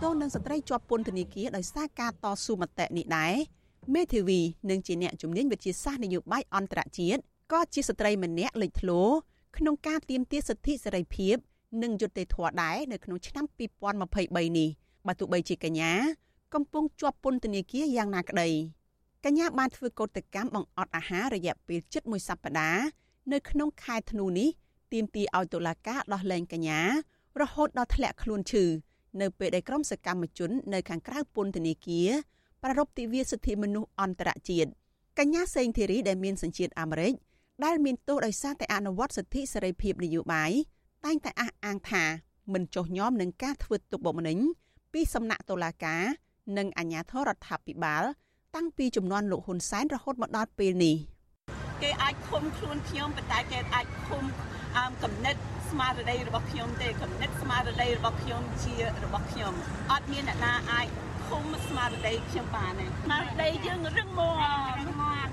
[0.02, 3.34] ទងនឹងស្ត្រីជាប់ពន្ធនាគារដោយសារការតស៊ូមតិនេះដែរ
[3.94, 7.20] មេធាវីនិងជាអ្នកជំនាញវិទ្យាសាស្ត្រនយោបាយអន្តរជាតិ
[7.52, 9.02] ក៏ជាស្ត្រីម្នាក់លេចធ្លោ
[9.56, 11.36] ក្នុងការទាមទារសិទ្ធិសេរីភាព
[11.82, 13.44] និងយុត្តិធម៌ដែរនៅក្នុងឆ្នាំ
[14.00, 14.68] 2023នេះ
[15.06, 15.92] បើទោះបីជាកញ្ញា
[16.54, 18.48] កំពុងជាប់ពន្ធនាគារយ៉ាងណាក្តី
[19.24, 22.84] កញ្ញាបានធ្វើកោតកម្មបង្អត់អាហាររយៈពេលជិតមួយសប្តាហ៍
[23.32, 24.48] នៅក្នុងខែធ្នូនេះ
[24.92, 26.80] ទាមទារឲ្យតុលាការដោះលែងកញ្ញា
[27.40, 28.64] រហូតដល់ធ្លាក់ខ្លួនឈឺ
[29.20, 32.08] នៅពេលដែលក្រុមសកម្មជននៅខាងក្រៅពន្ធនាគារ
[32.62, 34.70] ប្រារព្ធទិវាសិទ្ធិមនុស្សអន្តរជាតិ
[35.18, 37.12] កញ្ញាសេងធីរីដែលមានសញ្ជាតិអាមេរិក
[37.64, 40.50] ដែលមានទោសដោយសារតែអនុវត្តសិទ្ធិសេរីភាពនយោបាយ
[41.04, 42.04] តែងតែអះអាងថា
[42.52, 44.38] មិនចុះញោមនឹងការធ្វើទុកបុកម្នេញ
[44.92, 46.02] ពីសំណាក់តុលាការ
[46.58, 48.02] និងអាជ្ញាធររដ្ឋាភិបាល
[48.54, 50.96] តាំងពីចំនួនលោកហ៊ុនសែនរហូតមកដល់ពេលនេះ
[51.82, 54.22] គេអាចឃុំខ្លួនខ្ញុំប៉ុន្តែគេអាចឃុំ
[55.03, 55.39] កំណត់
[55.69, 59.53] ស្មារតីរបស់ខ្ញុំទេគំនិតស្មារតីរបស់ខ្ញុំជារបស់ខ្ញុំ
[59.91, 60.87] អត់មានអ្នកណាអាច
[61.29, 64.35] ឃុំស្មារតីខ្ញុំបានទេស្មារតីយើងរឹងមាំ
[64.79, 65.27] រឹងមាំ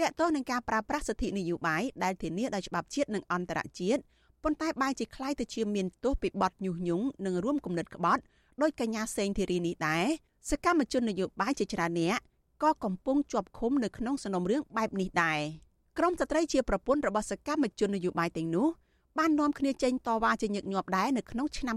[0.00, 4.00] តើតើនឹងការប្រើប្រាស់សិទ្ធិនយោបាយដែលធានាដោយច្បាប់ជាតិនិងអន្តរជាតិ
[4.42, 8.22] ប៉ុន្តែបែរជាคล้ายទៅជាមានទោសពីបទញុះញង់និងរួមគំនិតក្បត់
[8.62, 10.06] ដោយកញ្ញាសេងធីរីនេះដែរ
[10.50, 12.18] សកម្មជននយោបាយជាច្រើនអ្នក
[12.62, 15.40] ក៏កំពុងជាប់ឃុំនៅក្នុងសំណុំរឿងបែបនេះដែរ
[15.99, 18.67] ក្រមស្ត្រីជាប្រពន្ធរបស់សកម្មជននយោបាយទាំងនោះ
[19.17, 21.75] បាននាំគ្នាចេញតវ៉ាជាញឹកញាប់ដែរនៅក្នុងឆ្នាំ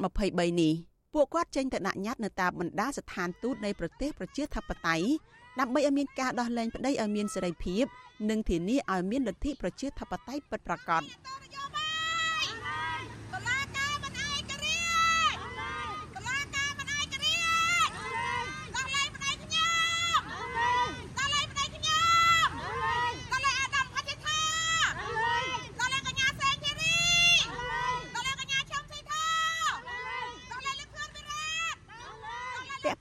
[0.00, 0.72] 2023នេះ
[1.14, 5.08] ពួកគាត់ចេញទៅដាក់ញត្តិនៅតាមបណ្ដាស្ថានទូតនៃប្រទេសប្រជាធិបតេយ្យ
[5.60, 7.84] ដើម្បីឲ្យមានការដោះលែងប្តីឲ្យមានសេរីភាព
[8.30, 11.02] និងធានាឲ្យមានលទ្ធិប្រជាធិបតេយ្យពិតប្រាកដ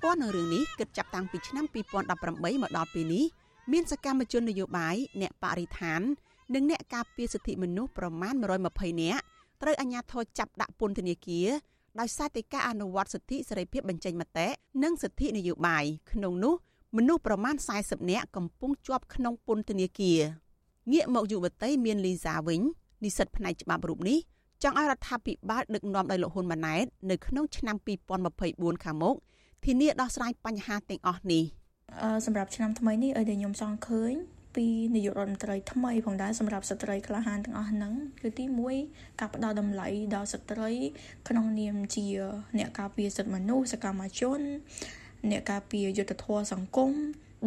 [0.07, 3.25] ព័ន្ធនឹងរឿងនេះគិតចាប់តាំងពីឆ្នាំ2018មកដល់ពេលនេះ
[3.71, 6.01] មានសកម្មជននយោបាយអ្នកបរិស្ថាន
[6.53, 8.33] និងអ្នកការពារសិទ្ធិមនុស្សប្រមាណ
[8.67, 9.21] 120នាក់
[9.61, 11.47] ត្រូវអាជ្ញាធរចាប់ដាក់ពន្ធនាគារ
[11.99, 14.47] ដោយសារតែការអនុវត្តសិទ្ធិសេរីភាពបញ្ចេញមតិ
[14.83, 16.53] និងសិទ្ធិនយោបាយក្នុងនោះ
[16.97, 20.19] មនុស្សប្រមាណ40នាក់កំពុងជាប់ក្នុងពន្ធនាគារ
[20.91, 22.61] ងាកមកយុវតីមានលីសាវិញ
[23.03, 24.17] និស្សិតផ្នែកច្បាប់រូបនេះ
[24.63, 27.75] ចង់ឲ្យរដ្ឋាភិបាលដឹកនាំដោយលោកហ៊ុនម៉ាណែតនៅក្នុងឆ្នាំ
[28.31, 29.17] 2024ខាងមុខ
[29.65, 31.43] ធានាដោះស្រាយបញ្ហាទាំងអស់នេះ
[32.25, 34.13] សម្រាប់ឆ្នាំថ្មីនេះឲ្យតែខ្ញុំចង់ឃើញ
[34.55, 38.45] ពីនាយករដ្ឋមន្ត្រីថ្មីផងដែរសម្រាប់ស្ត្រីក្លាហានទាំងអស់ហ្នឹងគឺទី
[38.81, 40.71] 1ការផ្ដល់តម្លៃដល់ស្ត្រី
[41.29, 42.05] ក្នុងនាមជា
[42.57, 44.39] អ្នកការពារសិទ្ធិមនុស្សសកម្មជន
[45.31, 46.91] អ្នកការពារយុត្តិធម៌សង្គម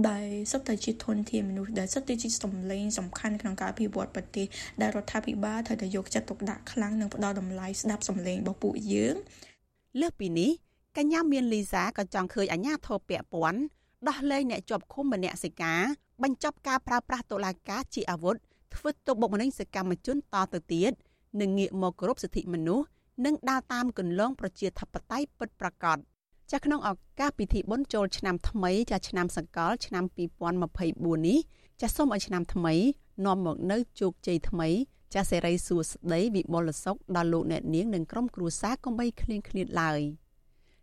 [0.08, 4.46] ដែលសុទ្ធតែជាធនធានមនុស្សដែលសុទ្ធតែជាសម្លេងសំខាន់ក្នុងការអភិវឌ្ឍប្រទេស
[4.80, 9.14] ដែលរដ្ឋាភិបាលត្រូវតែយកចិត្តទុកដាក់ខ្លាំងនិងផ្ដល់តម្លៃស្ដាប់សម្លេងរបស់ពួកយើង
[10.00, 10.50] លើសពីនេះ
[10.98, 13.60] កញ្ញាមានលីសាក៏ចង់ឃើញអាជ្ញាធរពាក់ព័ន្ធ
[14.08, 15.74] ដោះលែងអ្នកជាប់ឃុំម្នាក់សិកា
[16.22, 18.36] បញ្ចប់ការប្រើប្រាស់តុលាការជាអាវុធ
[18.74, 20.92] ធ្វើទុកបុកម្នេញសកម្មជនតទៅទៀត
[21.40, 22.86] និងងាកមកគោរពសិទ្ធិមនុស្ស
[23.24, 25.98] និងដើរតាមគន្លងប្រជាធិបតេយ្យពិតប្រាកដ
[26.52, 30.04] ចាក្នុងឱកាសពិធីបុណ្យចូលឆ្នាំថ្មីចាឆ្នាំសកលឆ្នាំ
[30.60, 31.38] 2024នេះ
[31.80, 32.74] ចាសូមឲ្យឆ្នាំថ្មី
[33.24, 34.68] នាំមកនៅជោគជ័យថ្មី
[35.14, 40.00] ចាសេរីសួស្តីវិបុលសុខដល់លោកអ្នកនាងនិងក្រុមគ្រួសារកុំបីឃ្លៀងឃ្លាតឡើយ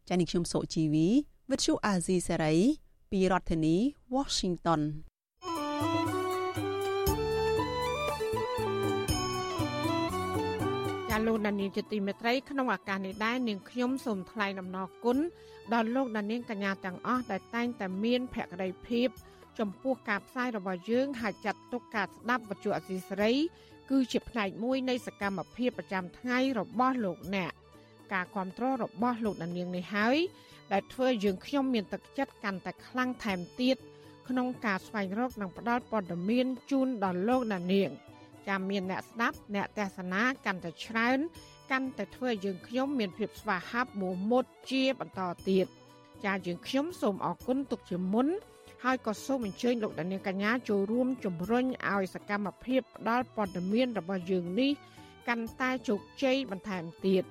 [0.08, 1.08] ចានេះខ្ញុំសុជីវី
[1.50, 2.56] វិទ្យុអាស៊ីសេរី
[3.12, 3.76] ពីរដ្ឋធានី
[4.16, 4.82] Washington
[11.18, 15.18] ាលោកដានៀងជាទីមេត្រីក្នុងឱកាសនេះដែរនាងខ្ញុំសូមថ្លែងអំណរគុណ
[15.74, 19.10] ដល់លោកដានៀងកញ្ញាទាំងអស់ដែលតែងតែមានភក្ដីភាព
[19.60, 23.34] ចំពោះការផ្សាយរបស់យើងហើយចាត់ទុកការស្ដាប់វិទ្យុអសីសេរី
[23.90, 27.52] គឺជាផ្នែកមួយនៃសកម្មភាពប្រចាំថ្ងៃរបស់លោកអ្នក
[28.14, 30.18] ការគ្រប់គ្រងរបស់លោកដានៀងនេះហើយ
[30.72, 33.78] ដែលធ្វើយើងខ្ញុំមានទឹកចិត្តកាន់តែខ្លាំងថែមទៀត
[34.30, 37.90] ក្នុងការស្វែងរកនិងផ្តល់ព័ត៌មានជូនដល់លោកដានៀង
[38.48, 41.20] ចាំមានអ្នកស្ដាប់អ្នកទេសនាកាន់តែច្រើន
[41.72, 45.66] កាន់តែធ្វើឲ្យយើងខ្ញុំមានភាពស្វាហាប់មោះមុតជាបន្តទៀត
[46.26, 48.28] ចាយើងខ្ញុំសូមអរគុណទុកជាមុន
[48.84, 54.72] ហើយក៏សូមអញ្ជើញលោកដានៀងកញ្ញាចូលរួមជំរុញឲ្យសកម្មភាពផ្ដល់ព័ត៌មានរបស់យើងនេះ
[55.28, 57.24] កាន់តែជោគជ័យបន្ថែមទៀត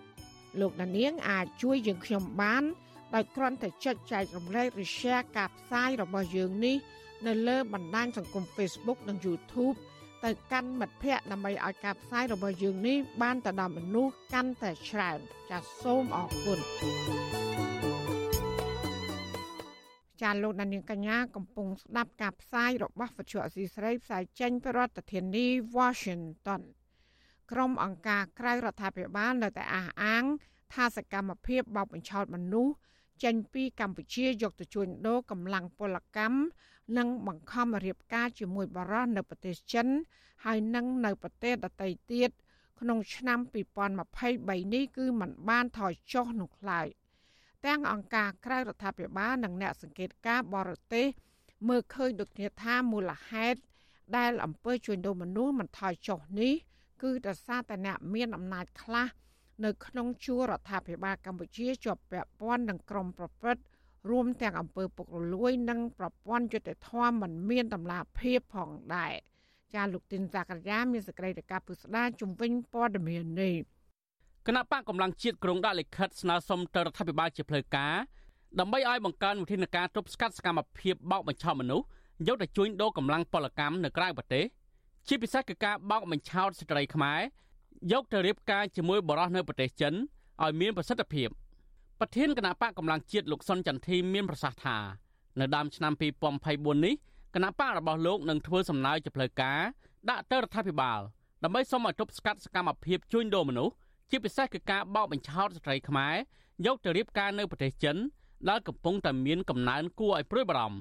[0.61, 2.65] លោកដានៀងអាចជួយយើងខ្ញុំបាន
[3.15, 6.77] ដោយគ្រាន់តែចុចចែករំលែកឬ share ការផ្សាយរបស់យើងនេះ
[7.27, 9.77] នៅលើបណ្ដាញសង្គម Facebook និង YouTube
[10.25, 15.19] ទៅកាន់មិត្តភ័ក្តិដើម្បីឲ្យការផ្សាយរបស់យើងនេះបានទៅដល់មនុស្សកាន់តែច្រើន
[15.51, 16.59] ចាសសូមអរគុណ
[20.23, 25.47] ចាលោកដានៀងកញ្ញាកំពុងស្ដាប់ការផ្សាយរបស់វិទ្យុអសីស្រីផ្សាយចេញពីរដ្ឋធានី
[25.77, 26.63] Washington
[27.51, 30.25] ក្រុមអង្គការក្រៅរដ្ឋាភិបាលនៅតែអះអាង
[30.75, 32.75] ថាសកម្មភាពបោកបញ្ឆោតមនុស្ស
[33.25, 36.39] ចេញពីកម្ពុជាយកទៅជួញដូរកម្លាំងពលកម្ម
[36.99, 39.87] និងបង្ខំរៀបការជាមួយបារាំងនៅប្រទេសចិន
[40.45, 42.31] ហើយនិងនៅប្រទេសដទៃទៀត
[42.81, 43.39] ក្នុងឆ្នាំ
[44.07, 46.87] 2023នេះគឺมันបានថយចុះនោះឡើយ
[47.67, 51.07] ទាំងអង្គការក្រៅរដ្ឋាភិបាលនិងអ្នកសង្កេតការបរទេស
[51.69, 53.59] មើលឃើញដូចគ្នាថាមូលហេតុ
[54.17, 56.55] ដែលអំពើជួញដូរមនុស្សមិនថយចុះនេះ
[57.03, 59.07] គឺដោយសារតែអ្នកមានអំណាចខ្លះ
[59.65, 63.63] នៅក្នុងជួររដ្ឋាភិបាលកម្ពុជាជាប់ពាក់ព័ន្ធនឹងក្រមប្រព្រឹត្ត
[64.11, 69.13] រួមទាំងអំពើពុករលួយ និងប្រព័ន្ធយុតិធម៌មិនមានតម្លាភាពផងដែរ
[69.75, 73.57] ចាលោកទីនសាករាមានសេចក្តីរាយការណ៍ពុស្ដាជំវិញព័ត៌មាននេះ
[74.47, 77.95] គណៈបកកម្លាំងជាតិក្រុងដាក់លិខិតស្នើសុំទៅរដ្ឋាភិបាលជាផ្លូវការ
[78.61, 81.87] ដើម្បីឲ្យបង្កើនវិធានការទប់ស្កាត់សកម្មភាពបោកបញ្ឆោតមនុស្ស
[82.27, 84.45] យកទៅជួញដូរកម្លាំងពលកម្មនៅក្រៅប្រទេស
[85.09, 87.21] ជាពិសេសគឺការបោកបញ្ឆោតស្ត្រីខ្មែរ
[87.93, 89.95] យកទៅរៀបការជាមួយបរិសុទ្ធនៅប្រទេសចិន
[90.43, 91.31] ឲ្យមានប្រសិទ្ធភាព។
[92.01, 94.77] ប្រធានគណៈបកកម្លាំងជាតិលោកសុនចន្ទធីមានប្រសាសន៍ថា
[95.41, 95.93] នៅដើមឆ្នាំ
[96.39, 96.95] 2024នេះ
[97.35, 99.61] គណៈបករបស់លោកនឹងធ្វើសំណើជាផ្លូវការ
[100.11, 101.01] ដាក់ទៅរដ្ឋាភិបាល
[101.45, 103.75] ដើម្បីសុំឲ្យទប់ស្កាត់សកម្មភាពជួញដូរមនុស្ស
[104.11, 106.15] ជាពិសេសគឺការបោកបញ្ឆោតស្ត្រីខ្មែរ
[106.67, 107.97] យកទៅរៀបការនៅប្រទេសចិន
[108.49, 110.79] ដែលកំពុងតែមានកំណើនគួរឲ្យព្រួយបារម្ភ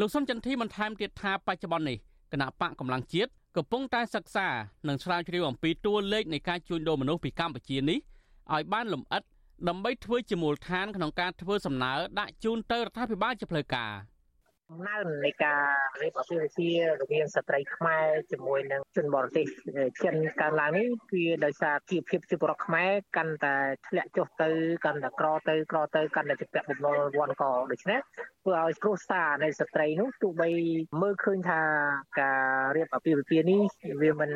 [0.00, 1.98] លោកសុនចន្ទធីបន្ថែមទៀតថាបច្ចុប្បន្ននេះ
[2.34, 4.48] គណៈបកកម្លាំងជាតិកំពុងតែសិក្សា
[4.88, 7.98] និងស្រាវជ្រាវអំពីតួលេខនៃការជួញដូរមនុស្សពីកម្ពុជានេះ
[8.54, 9.22] ឲ្យបានលម្អិត
[9.68, 14.13] ដើម្បីធ្វើជាមូលដ្ឋានក្នុងការធ្វើសំណើដាក់ជូនទៅរដ្ឋាភិបាលជាផ្លូវការដំ
[14.88, 15.62] ណើរនៃការ
[16.02, 19.46] រៀបអាពាហ៍ពិពាហ៍រវាងស្ត្រីខ្មែរជាមួយនឹងជនបរទេស
[20.04, 23.56] ចិនកើនឡើងនេះគឺដោយសារជីវភាពជាពលរដ្ឋខ្មែរកាន់តែ
[23.88, 24.50] ធ្លាក់ចុះទៅ
[24.84, 28.00] កាន់តែក្រទៅក្រទៅកាន់តែជាពាក់បំណុលវ័នកដូច្នេះ
[28.42, 30.50] ធ្វើឲ្យគ្រួសារនៃស្ត្រីនោះទោះបី
[31.02, 31.60] មើលឃើញថា
[32.20, 32.40] ការ
[32.76, 33.60] រៀបអាពាហ៍ពិពាហ៍នេះ
[34.02, 34.30] វាមិន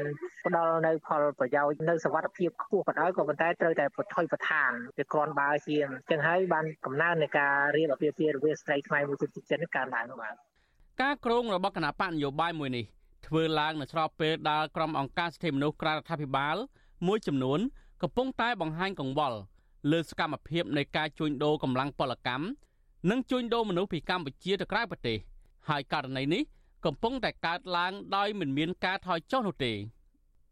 [0.47, 10.28] ផ្ដល់នៅផលប្រយោជន៍នៅសុវត្ថិភាពខ្ពស់ក៏ដោយក៏ប៉ុន្តែត្រូវតែបថុយប្រឋានវាគ្រាន់បើជាអញ្ចឹងហើយបានកំណើននៃការរៀបអាពាហ៍ពិពាហ៍រវាងស្ត្រីខ្មែរមួយជំនាន់ចិនកើនឡើងបាទ
[11.01, 12.85] ការក្រងរបស់គណៈបកនយោបាយមួយនេះ
[13.27, 16.57] ធ្វើឡើងនៅស្របពេលដែលក្រុមអង្គការសិទ្ធិមនុស្សក្រៅរដ្ឋាភិបាល
[17.07, 17.61] មួយចំនួន
[18.03, 19.39] កំពុងតែបង្ហាញកង្វល់
[19.93, 22.45] លើសកម្មភាពនៃការជួញដូរកម្លាំងពលកម្ម
[23.11, 25.19] និងជួញដូរមនុស្សពីកម្ពុជាទៅក្រៅប្រទេស
[25.69, 26.43] ហើយករណីនេះ
[26.85, 29.73] កំពុងតែកើតឡើងដោយមិនមានការថយចុះនោះទេ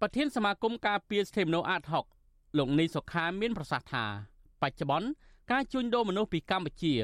[0.00, 1.82] ប្រធានសមាគមការពារសិទ្ធិមនុស្សអាត
[2.20, 4.04] 6លោកនីសុខាមានប្រសាសន៍ថា
[4.62, 5.08] បច្ចុប្បន្ន
[5.52, 6.94] ការជួញដូរមនុស្សពីកម្ពុជា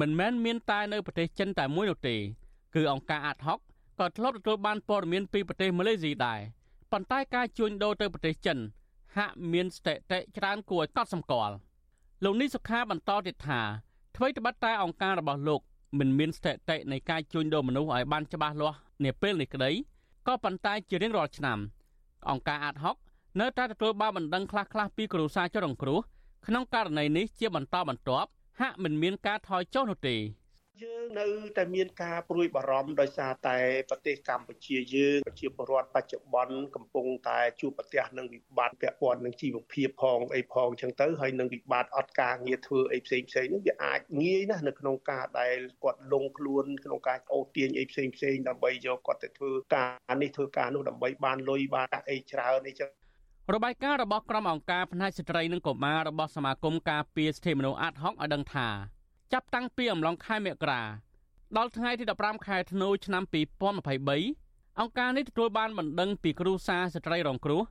[0.00, 2.16] មិនមែនមានតែនៅប្រទេសចិនតែមួយនោះទេ
[2.74, 3.36] គឺអង្គការអាត
[3.68, 6.40] 6ក៏ធ្លាប់ទទួលបានព័ត៌មានពីប្រទេសម៉ាឡេស៊ីដែរ
[6.92, 8.58] ប៉ុន្តែការជួញដូរទៅប្រទេសចិន
[9.16, 11.54] ហាក់មានស្ថិតិច្រើនគួរឲ្យកត់សម្គាល់
[12.24, 13.60] លោកនេះសុខាបន្តទៀតថា
[14.16, 15.60] អ្វីត្បិតតែអង្គការរបស់លោក
[15.98, 19.70] មិនមានស្ថិតិនៃការជួញដូរមនុស្សឲ្យបានច្បាស់លាស់នាពេលនេះក្តី
[20.26, 21.58] ក៏ប៉ុន្តែជារៀងរាល់ឆ្នាំ
[22.30, 22.96] អង្គការអាតហុក
[23.40, 26.00] នៅតែទទួលបានបណ្ដឹងខ្លះៗពីគ្រួសារជនរងគ្រោះ
[26.46, 28.30] ក្នុងករណីនេះជាបន្តបន្ទាប់
[28.60, 30.16] ហាក់មិនមានការថយចុះនោះទេ
[30.82, 31.26] យើងនៅ
[31.56, 33.58] តែមានការព្រួយបារម្ភដោយសារតែ
[33.90, 52.90] ប្រទេសកម្ពុជាយើងប្រជាពលរដ្ឋបច្ចុប្បន្នកំពុងតែជួបប្រទះនឹងវិបត្តិពាក់ព័ន្ធនឹងជីវភាពផងអីផងអញ្ចឹងទៅហើយនឹងវិបត្តិអត់ការងារធ្វើអីផ្សេងផ្សេងនោះវាអាចងាយណាស់នៅក្នុងការដែលគាត់លងខ្លួនក្នុងការអូសទាញអីផ្សេងផ្សេងដើម្បីយកគាត់ទៅធ្វើការនេះធ្វើការនោះដើម្បីបានលុយបានអីច្រើនអីចឹង
[53.54, 58.68] របាយការណ៍របស់ក្រុមអង្គការផ្នែកស្ត្រីនិងកុមាររបស់សមាគមការពារសិទ្ធិមនុស្សអាត់ហុកឲ្យដឹងថា
[59.32, 60.82] ចាប់តាំងពីអំឡុងខែមករា
[61.56, 67.62] ដល់ថ្ងៃទី15ខែធ្នូឆ្នាំ2023អង្គការនេះទទួលបានបណ្ដឹងពីគ្រូសាស្ត្រីរងគ្រោះ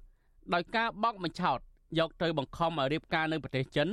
[0.53, 1.59] ដោយការបោកបញ្ឆោត
[1.99, 3.87] យកទៅបង្ខំឲ្យរៀបការនៅប្រទេសចិន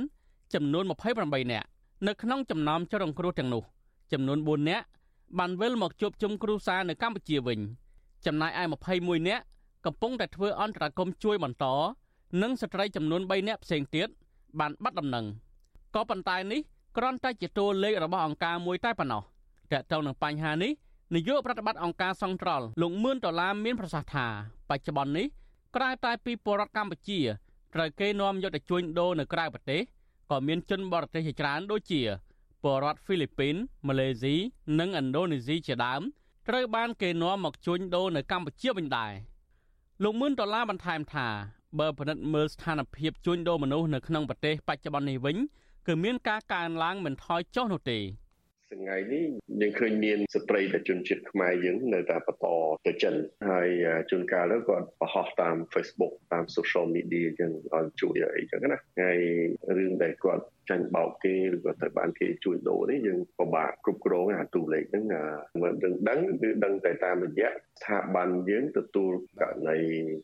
[0.53, 0.83] ចំនួន
[1.17, 1.67] 28នាក់
[2.07, 3.63] នៅក្នុងចំណោមជនរងគ្រោះទាំងនោះ
[4.11, 4.85] ចំនួន4នាក់
[5.39, 7.59] បានវិលមកជួបជុំគ្រូសានៅកម្ពុជាវិញ
[8.25, 8.63] ចំណែកឯ
[8.95, 9.43] 21នាក់
[9.85, 11.65] កំពុងតែធ្វើអន្តរាគមជួយបន្ត
[12.41, 14.07] និងស្ត្រីចំនួន3នាក់ផ្សេងទៀត
[14.59, 15.25] បានបាត់ដំណឹង
[15.95, 16.61] ក៏ប៉ុន្តែនេះ
[16.97, 19.21] គ្រាន់តែជាតួលេខរបស់អង្គការមួយតែប៉ុណ្ណោះ
[19.71, 20.71] តើតើនឹងបញ្ហានេះ
[21.15, 24.27] នាយកប្រតិបត្តិអង្គការសង្ត្រល់លោកមឿនដុល្លារមានប្រសាសន៍ថា
[24.69, 25.27] បច្ចុប្បន្ននេះ
[25.75, 27.19] ក្រៅតែពីពលរដ្ឋកម្ពុជា
[27.73, 29.81] ត្រូវគេនាំយកទៅជួញដូរនៅក្រៅប្រទេស
[30.29, 32.01] ក៏មានជនបរទេសជាច្រើនដូចជា
[32.63, 33.55] ពលរដ្ឋហ្វីលីពីន
[33.87, 34.35] ម៉ាឡេស៊ី
[34.79, 36.01] និងឥណ្ឌូនេស៊ីជាដើម
[36.47, 39.13] ត្រូវបានគេនាំមកជួញដូរនៅកម្ពុជាវិញដែរ
[40.03, 41.27] លោកមឿនដុល្លារបន្ថែមថា
[41.79, 45.37] បើពិនិត្យមើលស្ថានភាពជួញដូរមនុស្សនៅក្នុងប្រទេសបច្ចុប្បន្ននេះវិញ
[45.87, 47.99] គឺមានការកើនឡើងមិនថយចុះនោះទេ
[48.81, 49.25] ថ្ងៃនេះ
[49.61, 52.45] យើងឃើញមានស្ត្រីដែលជនជាតិខ្មែរយើងនៅតែបន្ត
[52.87, 53.15] ទៅចិន
[53.49, 53.67] ហើយ
[54.09, 59.19] ជួនកាលទៅគាត់បង្ហោះតាម Facebook តាម social media អញ្ចឹងឲ្យជួយអីចឹងណាហើយ
[59.77, 65.03] រឿងដែលគាត់ចាញ់បោកគេឬក៏ទៅបានគេជួយដូរនេះយើងពិបាកគ្រប់គ្រងអាតួលេខហ្នឹង
[65.61, 69.11] មិនដឹងដឹងគឺដឹងតែតាមរយៈស្ថាប័នយើងទទួល
[69.41, 69.77] ករណី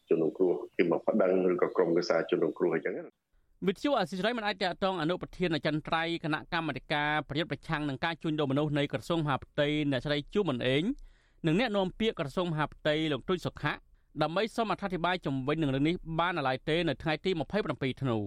[0.09, 2.95] ជនរងគ្រោះគេមកប្តឹងឬក៏ក្រុមគសាជនរងគ្រោះអញ្ចឹង
[3.67, 10.83] វិទ្យុអសិរ័យមិនអាចតតងអនុប្រធានអចិន្ត្រៃយ៍គណៈកម្មាធិការប្រយុទ្ធប្រឆាំងនឹងការជួញដូរមនុស្សនៃក្រសួងមហាផ្ទៃអ្នកស្រីជួមិនអេង
[11.45, 13.73] និងអ្នកនាំពាក្យក្រសួងមហាផ្ទៃលោកទូចសុខៈ
[14.21, 17.31] ដើម្បីសូមអធិប្បាយជំវិញនឹងរឿងនេះបានឡើយទេនៅថ្ងៃទី
[17.65, 18.17] 27ធ្នូ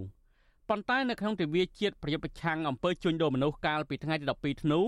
[0.69, 4.81] ប៉ុន្តែនៅក្នុងទិវាជាតិប្រយុទ្ធប្រឆាំងអំពើជួញដូរមនុស្សកាលពីថ្ងៃទី12ធ្នូ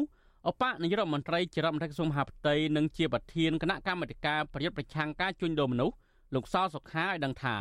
[0.49, 5.95] អបនាយករដ្ឋមន្ត្រីជារដ្ឋមន្ត្រីក្រសួងមហាផ្ទៃនិងជាប្រធានគណៈកម្មាធិការប្រយុទ្ធប្រឆាំងការជួញដូរមនុស្ស
[6.34, 7.57] លោកសោសុខាឲ្យដឹងថា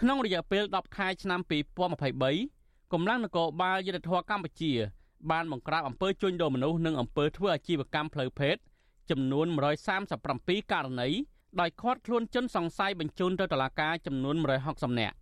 [0.00, 1.40] ក្នុងរយៈពេល10ខែឆ្នាំ
[2.16, 4.72] 2023កម្លាំងនគរបាលយុទ្ធធរកម្ពុជា
[5.30, 8.56] បានបង្ក្រាបអំពើជួញដូរមនុស្សនិងអំពើធ្វើអាជីវកម្មផ្លូវភេទ
[9.10, 9.46] ចំនួន
[10.08, 11.08] 137ករណី
[11.60, 14.36] ដោយឃាត់ខ្លួនជនសង្ស័យបញ្ជូនទៅតុលាការចំនួន
[14.68, 15.14] 160នាក់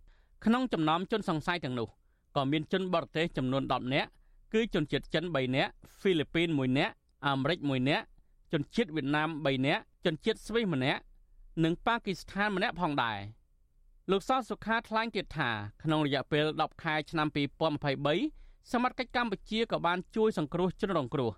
[0.45, 1.87] ក្នុងចំណោមជនសង្ស័យទាំងនោះ
[2.35, 4.09] ក៏មានជនបរទេសចំនួន10នាក់
[4.53, 6.93] គឺជនជាតិចិន3នាក់ហ្វីលីពីន1នាក់
[7.27, 8.05] អាមេរិក1នាក់
[8.53, 11.01] ជនជាតិវៀតណាម3នាក់ជនជាតិស្វីស1នាក់
[11.63, 13.19] និងប៉ាគីស្ថាន1នាក់ផងដែរ។
[14.11, 15.49] លោកសនសុខាថ្លែងទៀតថា
[15.83, 17.27] ក្នុងរយៈពេល10ខែឆ្នាំ
[17.99, 21.31] 2023សមត្ថកិច្ចកម្ពុជាក៏បានជួយសង្គ្រោះជនរងគ្រោះ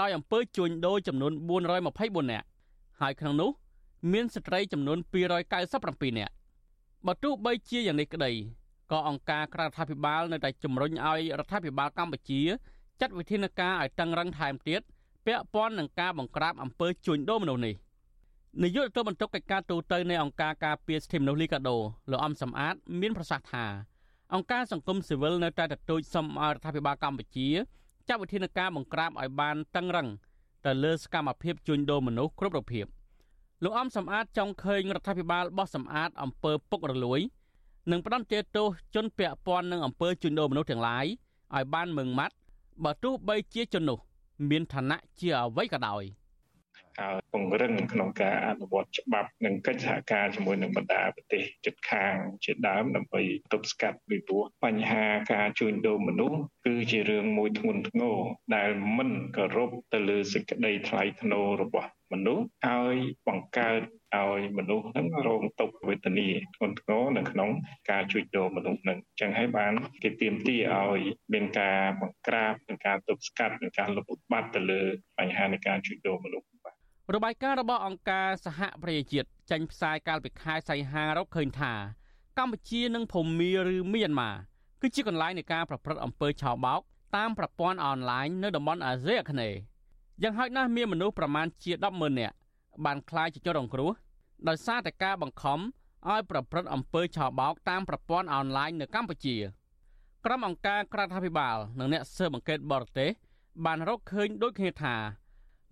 [0.00, 1.32] ដោយអំពើជួញដូរចំនួន
[1.82, 2.46] 424នាក់
[3.00, 3.50] ហើយក្នុងនោះ
[4.12, 4.98] មានស្ត្រីចំនួន
[5.58, 6.32] 297នាក់
[7.06, 8.32] បើទោះបីជាយ៉ាងនេះក្តី
[8.92, 12.40] ក៏អង្គការក្រៅរដ្ឋាភិបាលនៅតែជំរុញឲ្យរដ្ឋាភិបាលកម្ពុជា
[13.00, 14.80] ចាត់វិធានការឲ្យតឹងរឹងថែមទៀត
[15.26, 17.74] ពាក់ព័ន្ធនឹងការបង្ក្រាបអំពើជួញដូរមនុស្សនេះ។
[18.62, 21.76] នាយកទទួលបន្ទុកកិច្ចការទូតទៅនៃអង្គការការពារសិទ្ធិមនុស្សលីកាដូ
[22.10, 23.64] លោកអំសំអាត មានប្រសាសន៍ថា
[24.34, 27.48] អង្គការសង្គមស៊ីវិលនៅតែទទូចសុំឲ្យរដ្ឋាភិបាលកម្ពុជា
[28.08, 30.08] ចាត់វិធានការបង្ក្រាបឲ្យបានតឹងរឹង
[30.66, 32.86] ទៅលើសកម្មភាពជួញដូរមនុស្សគ្រប់រូបភាព
[33.64, 37.20] លោកអំសំអាតចង់ឃើញរដ្ឋាភិបាលបោះសម្អាតអំពើពុករលួយ
[37.90, 41.06] និងផ្ដន្ទាទោសជនពាក់ព័ន្ធនឹងអំពើជួញដូរមនុស្សទាំងឡាយ
[41.54, 42.34] ឲ្យបានមឹងម៉ាត់
[42.84, 43.98] បើទោះបីជាជននោះ
[44.50, 46.04] មានឋានៈជាអ្វីក៏ដោយ
[47.00, 52.14] ហើយពង្រឹងក្នុងការអនុវត្តច្បាប់និងកិច្ចសហការជាមួយនឹងបណ្ដាប្រទេសជិតខាង
[52.44, 53.22] ជាដើមដើម្បី
[53.52, 58.18] ទប់ស្កាត់ពីព្រោះបញ្ហាការជួញដូរមនុស្សគឺជារឿងមួយធ្ងន់ធ្ងរ
[58.56, 62.94] ដែលមិនគោរពទៅលើសេចក្តីថ្លៃថ្នូររបស់មនុស្សហើយ
[63.28, 63.80] បង្កើត
[64.16, 67.50] ឲ្យមនុស្សហ្នឹងរងទុក្ខវេទនាធ្ងន់ធ្ងរនៅក្នុង
[67.90, 69.72] ការជួញដូរមនុស្សហ្នឹងអញ្ចឹងហើយបាន
[70.02, 70.60] គេទាមទារ
[70.92, 71.00] ឲ្យ
[71.32, 74.82] មានការបង្ក្រាបនិងការទប់ស្កាត់និងការលុបបំបាត់ទៅលើ
[75.18, 76.46] បញ្ហានៃការជួញដូរមនុស្ស
[77.14, 81.72] របាយការណ៍របស់អង្គការសហប្រជាជាតិចេញផ្សាយកាលពីខែសីហារកឃើញថា
[82.38, 84.30] កម្ពុជានិងភូមាឬមីយ៉ាន់ម៉ា
[84.80, 86.80] គឺជាកន្លែងនៃការប្រព្រឹត្តអំពើឆោបោក
[87.16, 89.58] តាមប្រព័ន្ធអនឡាញនៅតំបន់អាស៊ីអាគ្នេយ៍
[90.22, 92.34] យ៉ាងហោចណាស់មានមនុស្សប្រមាណជា100000នាក់
[92.84, 93.90] បានក្លាយជាជនរងគ្រោះ
[94.48, 95.58] ដោយសារតែការបង្ខំ
[96.08, 99.36] ឲ្យប្រព្រឹត្តអំពើឆោបោកតាមប្រព័ន្ធអនឡាញនៅកម្ពុជា
[100.24, 103.10] ក្រុមអង្គការក្រៅរដ្ឋាភិបាល និងអ្នកស៊ើបអង្កេតបរទេស
[103.64, 104.96] បានរកឃើញដូចគ្នាថា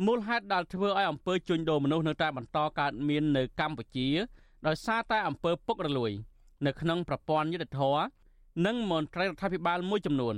[0.05, 4.09] មូលហេតុដែលធ្វើឲ្យអំពើជួញដូរមនុស្សនៅតែបន្តកើតមាននៅកម្ពុជា
[4.67, 6.13] ដោយសារតែអំពើពុករលួយ
[6.67, 8.05] នៅក្នុងប្រព័ន្ធយុត្តិធម៌
[8.67, 10.37] និងមន្ត្រីរដ្ឋាភិបាលមួយចំនួន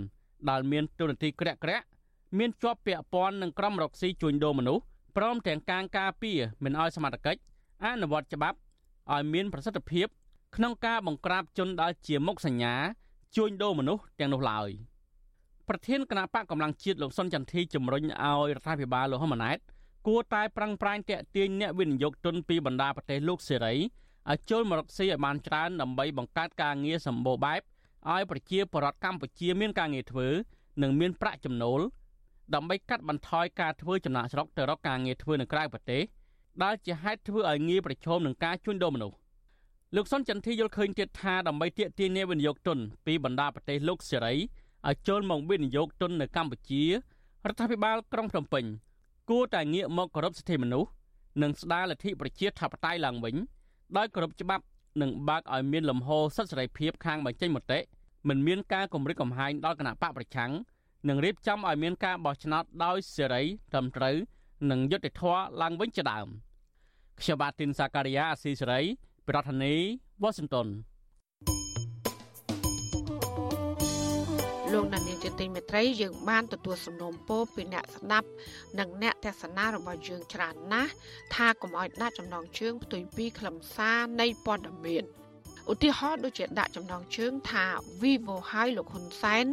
[0.51, 1.85] ដែលមានទូនាទីក្រាក់ក្រាក់
[2.39, 4.83] មានជាប់ពាក់ព័ន្ធនឹងក្រុមរកស៊ីជួញដូរមនុស្ស
[5.17, 7.41] ព្រមទាំងការការពារមិនឲ្យសមត្ថកិច្ច
[7.85, 8.59] អនុវត្តច្បាប់
[9.13, 10.07] ឲ្យមានប្រសិទ្ធភាព
[10.57, 12.75] ក្នុងការបង្ក្រាបជនដែលជាមុខសញ្ញា
[13.37, 14.71] ជួញដូរមនុស្សទាំងនោះឡើយ។
[15.69, 19.59] ប្រធានគណៈបកកម្លាំងជាតិលោកសុនចន្ទធីជំរុញឲ្យរដ្ឋាភិបាលលោកហ៊ុនម៉ាណែត
[20.07, 23.75] គួរតែប្រឹងប្រែងតាក់ទាញអ្នកវិនិយោគទុនពីបណ្ដាប្រទេសលោកសេរី
[24.31, 27.61] ឲ្យចូលមករកស៊ីឲ្យបានច្រើនដើម្បីបង្កើតការងារសម្បូរបែប
[28.11, 30.29] ឲ្យប្រជាពលរដ្ឋកម្ពុជាមានការងារធ្វើ
[30.83, 31.81] និងមានប្រាក់ចំណូល
[32.55, 36.03] ដើម្បីកាត់បន្ថយការធ្វើចំណាកស្រុកទៅរកការងារធ្វើនៅក្រៅប្រទេស
[36.63, 39.17] ដែលជាហេតុធ្វើឲ្យងារប្រឈមនឹងការជួញដូរមនុស្ស
[39.97, 44.35] លោកសុនចន្ទធីយល់ឃើញទៀតថាដើម្បីទាក់ទាញអ្នកវិនិយោគទុនពីបណ្ដាប្រទេសលោកសេរី
[44.87, 46.93] ឲ្យចូលមកវិនិយោគទុននៅកម្ពុជារ
[47.53, 48.65] ដ្ឋាភិបាលក្រុងភ្នំពេញ
[49.31, 50.91] គួរតែងាកមកគោរពសិទ្ធិមនុស្ស
[51.43, 53.37] និងស្ដារលទ្ធិប្រជាធិបតេយ្យឡើងវិញ
[53.97, 54.65] ដោយគោរពច្បាប់
[55.01, 57.81] និងបើកឲ្យមានលំហសិទ្ធិសេរីភាពខាងបញ្ចេញមតិ
[58.29, 60.53] មិនមានការគំរាមកំហែងដល់គណៈបកប្រឆាំង
[61.09, 64.17] និងរៀបចំឲ្យមានការបោះឆ្នោតដោយសេរីត្រឹមត្រូវ
[64.71, 66.29] និងយុត្តិធម៌ឡើងវិញជាដើម
[67.21, 68.81] ខ្ញុំបាទទីនសាការីយ៉ាអស៊ីសេរី
[69.29, 69.83] ប្រធានាធិ
[70.23, 70.69] បតី Washington
[74.75, 78.29] លោកដានៀងជាទីមេត្រីយើងបានទទួលសំណូមពរពីអ្នកស្ដាប់
[78.79, 80.93] និងអ្នកទស្សនារបស់យើងច្រើនណាស់
[81.35, 85.05] ថាកុំឲ្យដាក់ចំណងជើងផ្ទុយពីខ្លឹមសារនៃព័ត៌មាន
[85.73, 87.65] ឧទាហរណ៍ដូចជាដាក់ចំណងជើងថា
[88.01, 89.47] Vivo ហើយលោកហ៊ុនសែន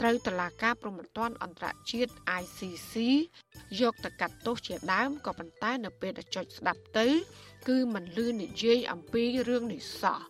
[0.00, 2.94] ត្រូវតឡាការប្រំពន្ធអន្តរជាតិ ICC
[3.80, 7.06] យកទៅកាត់ទោសជាដើមក៏ប៉ុន្តែនៅពេលដែលចុចស្ដាប់ទៅ
[7.68, 10.20] គឺមិនលឺនិយាយអំពីរឿងនេះសោះ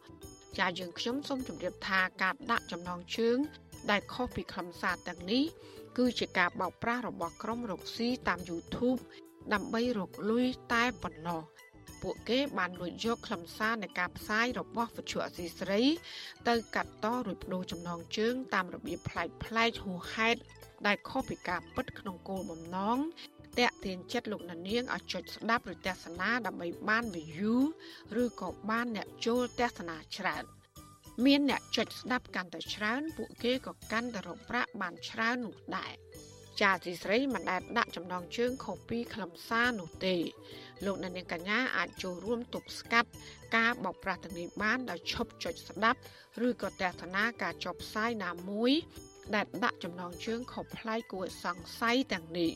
[0.58, 3.38] ចាយើងខ្ញុំសូមជម្រាបថាការដាក់ចំណងជើង
[3.90, 5.44] ដែលខុសពីខ្លឹមសារទាំងនេះ
[5.98, 9.00] គឺជាការបោកប្រាស់របស់ក្រុមរកស៊ីតាម YouTube
[9.52, 11.42] ដើម្បីរកលុយតែប៉ុណ្ណោះ
[12.02, 15.82] ពួកគេបានលួចយកខ្លឹមសារនៃការផ្សាយរបស់វិទ្យុអសីស្រី
[16.48, 20.40] ទៅកាត់តរួចបដូរចំណងជើង តាមរបៀបប្លែកប្លែកហួសហេតុ
[20.86, 22.98] ដែលខុសពីការពិតក្នុងគោលបំណង
[23.58, 27.56] តាក់ទាញចិត្តលោកនាងឲ្យចុចស្ដាប់ឬទស្សនាដើម្បីបាន view
[28.22, 30.44] ឬក៏បានអ្នកចូលទស្សនាច្រើន។
[31.26, 35.92] មានអ្នកចុចស្ដាប់កាន់តែច្រើន ពួកគេក៏កាន់តែរកប្រាក់បានច្រើននោះដែរ
[36.60, 40.16] ចាទីស្រីមិនដែលដាក់ចំណងជើងខុសពីខ្លឹមសារនោះទេ
[40.84, 43.10] លោកអ្នកនាងកញ្ញាអាចចូលរួមទប់ស្កាត់
[43.56, 46.00] ការបោកប្រាស់ទាំងនេះបានដោយឈប់ចុចស្ដាប់
[46.46, 48.72] ឬក៏ទស្សនាការចុះផ្សាយណាមួយ
[49.34, 52.52] ដែលដាក់ចំណងជើងខុសប្លែកគួរសង្ស័យទាំងនេះ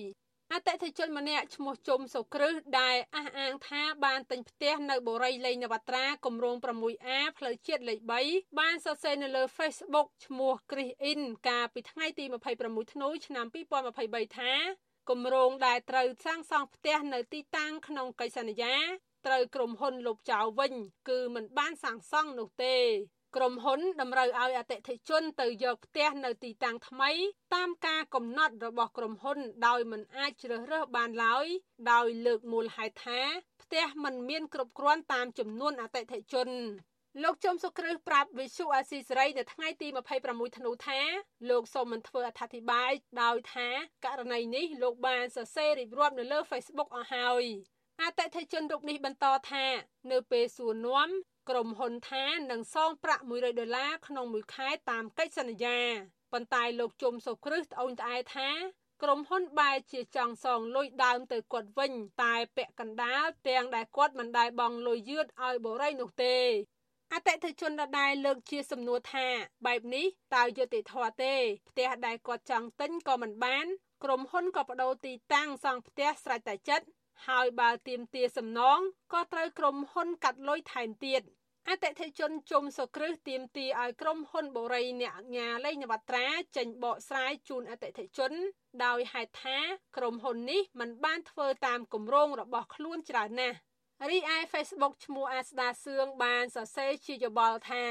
[0.53, 12.24] អតិថិជនម្នាក់ឈ្មោះជុំសុគ្រឹះដែលអះអាងថាបានទិញផ្ទះនៅបូរីលេងនវត្រាគម្រោង 6A ផ្លូវជាតិលេខ3បានសរសេរនៅលើ Facebook ឈ្មោះ Chris In កាលពីថ្ងៃទី
[12.59, 13.46] 26ធ្នូឆ្នាំ
[13.92, 14.53] 2023ថា
[15.11, 18.76] គម្រោងដែលត្រូវសាងសង់ផ្ទះនៅទីតាំងក្នុងកិច្ចសន្យា
[19.26, 20.72] ត្រូវក្រុមហ៊ុនលុបចោលវិញ
[21.09, 22.76] គឺមិនបានសាងសង់នោះទេ
[23.37, 27.11] ក្រុមហ៊ុនតម្រូវឲ្យអតិថិជនទៅយកផ្ទះនៅទីតាំងថ្មី
[27.55, 31.47] តាមការកំណត់របស់ក្រុមហ៊ុន ដោយមិនអាចជ្រើសរើសបានឡើយ
[31.93, 33.20] ដោយលើកមូលហេតុថា
[33.62, 36.49] ផ្ទះមិនមានគ្រប់គ្រាន់តាមចំនួនអតិថិជន
[37.22, 39.89] លោកជុំសុគ្រឹះប្រាប់វិសុអាស៊ីសេរីនៅថ្ងៃទី
[40.22, 41.01] 26ធ្នូថា
[41.51, 43.68] លោកសូមមិនធ្វើអត្ថាធិប្បាយដោយថា
[44.05, 47.45] ករណីនេះលោកបានសរសេររៀបរាប់នៅលើ Facebook អស់ហើយ
[48.03, 49.66] អតិថិជនរូបនេះបន្តថា
[50.12, 51.09] នៅពេលសួរនាំ
[51.49, 55.78] ក្រុមហ៊ុនថានឹងសងប្រាក់100ដុល្លារក្នុងមួយខែតាមកិច្ចសន្យា
[56.32, 58.49] ប៉ុន្តែលោកជុំសុគ្រឹះត្អូញត្អែថា
[59.03, 61.92] ក្រុមហ៊ុនបែរជាចង់សងលុយដើមទៅគាត់វិញ
[62.22, 66.36] តែពាក់កណ្ដាលទាំងដែលគាត់មិនដែលបង់លុយយឺតឲ្យបរិយនោះទេ
[67.12, 69.26] អតិថិជនដដែលលើកជាសំណួរថា
[69.66, 71.34] បែបនេះតើយុត្តិធម៌ទេ
[71.68, 73.66] ផ្ទះដែលគាត់ចង់ទិញក៏មិនបាន
[74.05, 76.86] ក្រុមហ៊ុនក៏បដូរទីតាំងសង់ផ្ទះស្រេចតែចិត្ត
[77.26, 78.78] ហើយបើទៀមទាសំណង
[79.12, 81.22] ក៏ត្រូវក្រុមហ៊ុនកាត់លុយថែមទៀត
[81.70, 88.32] អតិថិជនជុំសុគ្រឹះទៀមទាឲ្យក្រុមហ៊ុនបូរីអ្នកញាលេងនវត្រាចេញបកស្រាយជូនអតិថិជន
[88.84, 89.58] ដោយហេតុថា
[89.96, 93.56] ក្រុមហ៊ុននេះមិនបានធ្វើតាមគម្រោងរបស់ខ្លួនច្រើនណាស់
[94.10, 97.84] រីឯ Facebook ឈ្មោះអាស្ដាសឿងបានសរសេរជាយោបល់ថា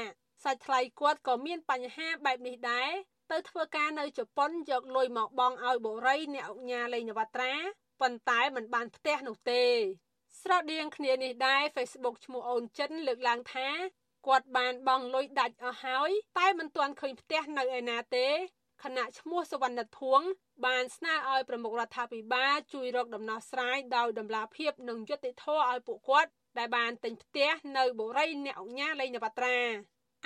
[0.44, 2.90] សាច់ថ្លៃគាត់ក៏មានបញ្ហាបែបនេះដែរ
[3.30, 7.54] ទៅធ្វើការនៅជប៉ុនយកលុយមកបង់ឲ្យបូរីអ្នកអង្គញាលេងនវត្រា
[8.00, 9.64] ប៉ុន្តែមិនបានផ្ទះនោះទេ
[10.42, 13.68] ស្រដៀងគ្នានេះដែរ Facebook ឈ្មោះអូនចិនលើកឡើងថា
[14.26, 18.28] គាត់បានបង់លុយដាច់អស់ហើយតែមិនទាន់ឃើញផ្ទះនៅឯណាទេ
[18.84, 20.20] ខណៈឈ្មោះសវណ្ណធួង
[20.66, 29.58] បានស្នើឲ្យប្រមុខរដ្ឋាភិបាលជួយរកដំណោះស្រាយដោយដំណាភាពនិងយុត្តិធម៌ឲ្យពួកគាត់ដែលបានទិញផ្ទះនៅបូរីអ្នកអញ្ញាលេងនវត្រា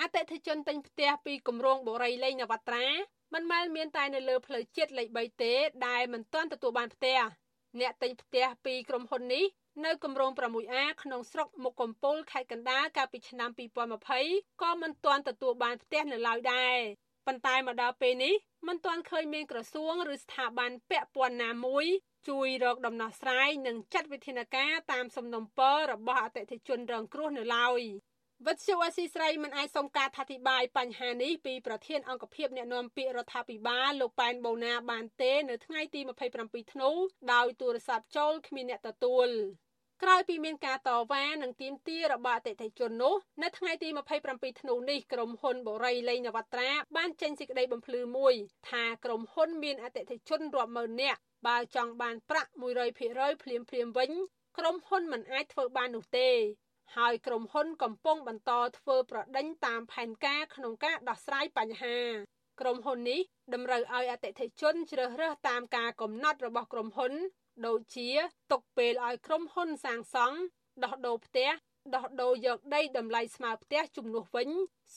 [0.01, 2.85] អតិថិជនទិញផ្ទះពីគម្រោងបូរីលេងនវត្រា
[3.33, 5.53] មិនមែនមានតែនៅលើផ្លូវជាតិលេខ3ទេ
[5.87, 7.19] ដែលមិនទាន់ទទួលបានផ្ទះ
[7.79, 9.45] អ្នកទិញផ្ទះពីក្រុមហ៊ុននេះ
[9.81, 13.49] នៅគម្រោង 6A ក្នុងស្រុកមុខកំពូលខេត្តកណ្ដាលកាលពីឆ្នាំ
[14.05, 16.77] 2020ក៏មិនទាន់ទទួលបានផ្ទះនៅឡើយដែរ
[17.27, 18.33] ប៉ុន្តែមកដល់ពេលនេះ
[18.67, 21.85] មិនទាន់ឃើញមានក្រសួងឬស្ថាប័នពាក់ព័ន្ធណាមួយ
[22.29, 27.81] ជួយរកដំណោះស្រាយនិងចាត់វិធានការតាមសំណុំពររបស់អតិថិជនរងគ្រោះនៅឡើយ
[28.47, 36.01] វិទ្យុអស៊ីស្រីមិនអាចសុំការថាធិប្បាយបញ្ហានេះពីប្រធានអង្គភិបអ្នកណែនាំពាក្យរដ្ឋាភិបាលលោកប៉ែនបូណាបានទេ នៅថ្ងៃទី
[36.37, 36.89] 27ធ្នូ
[37.33, 39.29] ដោយទូរស័ព្ទចូលគ្មានអ្នកទទួល
[40.01, 43.89] ក្រោយពីមានការតវ៉ានិងទាមទាររបស់អតិថិជននោះនៅថ្ងៃទី
[44.25, 48.33] 27ធ្នូនេះក្រុមហ៊ុនបូរីលេងនវត្រាបានចេញសេចក្តីបំភ្លឺមួយ
[48.69, 52.51] ថាក្រុមហ៊ុនមានអតិថិជនរាប់ម៉ឺននាក់បើចង់បានប្រាក់
[52.93, 54.11] 100%ភ្លាមភ្លាមវិញ
[54.57, 56.29] ក្រុមហ៊ុនមិនអាចធ្វើបាននោះទេ
[56.97, 61.97] ហើយក្រុមហ៊ុនកំពុងបន្តធ្វើប្រដេញតាមផែនការក្នុងការដោះស្រាយបញ្ហា
[62.61, 63.21] ក្រុមហ៊ុននេះ
[63.53, 67.13] តម្រូវឲ្យអតិថិជនជ្រើសរើសតាមការកំណត់របស់ក្រុមហ៊ុន
[67.65, 68.09] ដូចជា
[68.51, 70.37] ទុកពេលឲ្យក្រុមហ៊ុនសាងសង់
[70.83, 71.49] ដោះដូរផ្ទះ
[71.95, 74.49] ដោះដូរយកដីតម្លៃស្មើផ្ទះជំនួសវិញ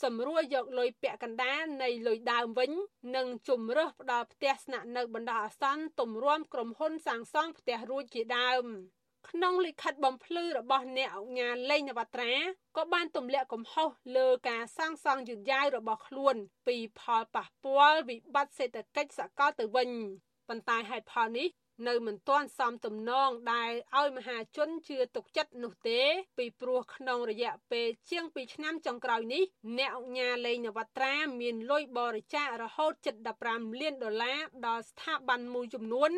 [0.02, 2.70] សម្រួលយកលុយពាក់កណ្ដាលនៃលុយដើមវិញ
[3.16, 8.66] និងជំរើសផ្ដល់ផ្ទះស្នាក់នៅបណ្ដោះអាសន្នទម្រាំក្រុមហ៊ុនសាងសង់ផ្ទះរួចជាដើម
[9.30, 12.34] ក្នុងលិខិតបំភ្លឺរបស់អ្នកអង្គការលេងនវត្រា
[12.76, 16.36] ក៏បានទម្លាក់កំហុសលើការសាងសង់យឺតយ៉ាវរបស់ខ្លួន
[16.66, 19.90] ពីផលប៉ះពាល់វិបត្តិសេដ្ឋកិច្ចសកលទៅវិញ
[20.48, 21.48] ប៉ុន្តែហេតុផលនេះ
[21.88, 26.00] នៅមិនទាន់សមទំនងដែលឲ្យមហាជនជឿទុកចិត្តនោះទេ
[26.38, 29.42] ពីព្រោះក្នុងរយៈពេលជាង2ឆ្នាំចុងក្រោយនេះ
[29.78, 33.14] អ្នកអង្គការលេងនវត្រាមានលុយបរិច្ចាគរហូតជិត
[33.48, 36.12] 15លានដុល្លារដល់ស្ថាប័នមួយចំនួន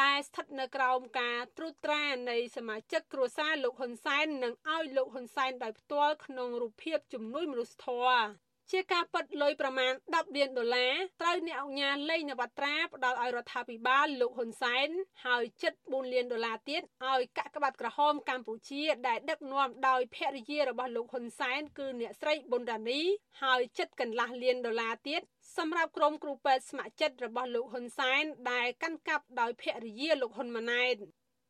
[0.00, 14.88] ដែលស្ថិតនៅក្រោមការត្រួតត្រានៃសមាជិកគ្រួសារលោកហ៊ុនសែននិងឲ្យលោកហ៊ុនសែនដោយផ្ទាល់ក្នុងរូបភាពជំនួយមនុស្សធម៌ ជាការពិតលុយប្រមាណ10លានដុល្លារត្រូវអ្នកអង្គការលេងនវត្រាផ្ដល់ឲ្យរដ្ឋាភិបាលលោកហ៊ុនសែន
[15.26, 23.00] ហើយជិត4លានដុល្លារទៀតឲ្យកាក់ក្បាត់ក្រហមកម្ពុជាដែលដឹកនាំដោយភរិយារបស់លោកហ៊ុនសែនគឺអ្នកស្រីប៊ុនរ៉ានី
[23.42, 25.22] ហើយជិតកន្លះលានដុល្លារទៀត
[25.56, 30.96] សម្រាប់ក្រុមគ្រូពេទ្យស្ម័គ្រចិត្តរបស់លោកហ៊ុនសែនដែលកាន់កាប់ដោយភរិយាលោកហ៊ុនម៉ាណែត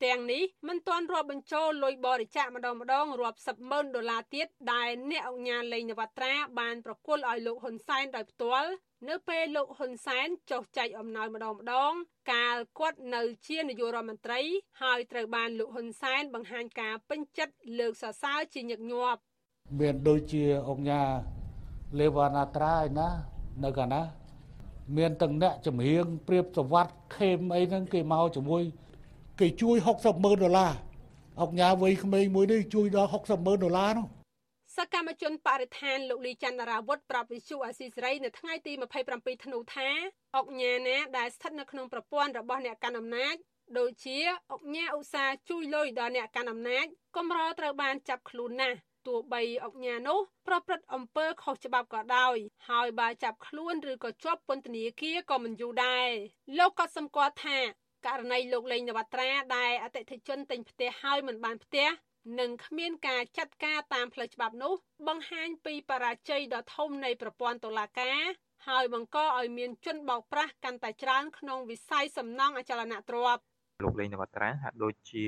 [0.04, 8.70] ទាំងនេះមិនទាន់រាប់បញ្ចូលលុយបរិច្ចាគម្ដងម្ដងរាប់សិបម៉ឺនដុល្លារទៀតដែលអ្នកអង្គការលេងនវត្រាបានប្រគល់ឲ្យលោកហ៊ុនសែនដោយផ្ទាល់
[9.08, 11.92] នៅពេលលោកហ៊ុនសែនចុះចែកអំណោយម្ដងម្ដង
[12.32, 14.40] កាលគាត់នៅជានាយករដ្ឋមន្ត្រី
[14.82, 19.20] ហើយត្រូវបានលោកហ៊ុនសែនបង្ហាញការពេញចិត្តលើកសរសើរជាញឹកញាប់
[19.80, 21.08] មានដូចជាអង្គការ
[22.00, 23.08] លេវណាត្រាឯណា
[23.64, 24.02] នៅកាលណា
[24.96, 28.62] មានទាំងអ្នកជំហៀងព្រៀបសវັດខេមអីហ្នឹងគេមកជាមួយ
[29.42, 30.72] គេជួយ60ម៉ឺនដុល្លារ
[31.40, 34.06] អង្គញាវ័យក្មេងមួយនេះជួយដល់60ម៉ឺនដុល្លារនោះ
[34.76, 38.72] សកម្មជនបរិស្ថានលោកលីចន្ទរាវុធប្រាប់វិសុអាស៊ីសេរីនៅថ្ងៃទី
[39.08, 39.88] 27ធ្នូថា
[40.36, 43.34] អង្គញាណាដែលស្ថិតនៅក្នុងប្រព័ន្ធរបស់អ្នកកាន់អំណាច
[43.78, 44.18] ដូចជា
[44.52, 46.86] អង្គញាឧស្សាហ៍ជួយលុយដល់អ្នកកាន់អំណាច
[47.16, 52.36] កំរត្រូវបានចាប់ខ្លួនណាស់ទោះបីអង្គញានោះប្រព្រឹត្តអំពើខុសច្បាប់ក៏ដោយ
[52.68, 56.08] ហើយបើចាប់ខ្លួនឬក៏ជាប់ពន្ធនាគារក៏មិនយូរដែរ
[56.58, 57.58] លោកក៏សម្គាល់ថា
[58.06, 61.88] ករណីលោកលេងនវត្រាដែលអតិថិជនទិញផ្ទះហើយមិនបានផ្ទះ
[62.40, 64.72] និងគ្មានការចាត់ការតាមផ្លូវច្បាប់នោះ
[65.08, 68.20] បង្ហាញពីបរាជ័យដ៏ធំនៃប្រព័ន្ធតុលាការ
[68.68, 73.42] ហើយបង្កឲ្យមានជនបោកប្រាស់កាន់តែច្រើនក្នុងវិស័យសំណង់អចលនទ្រព្យ
[73.82, 75.26] លោកលេងនវត្រាហាក់ដូចជា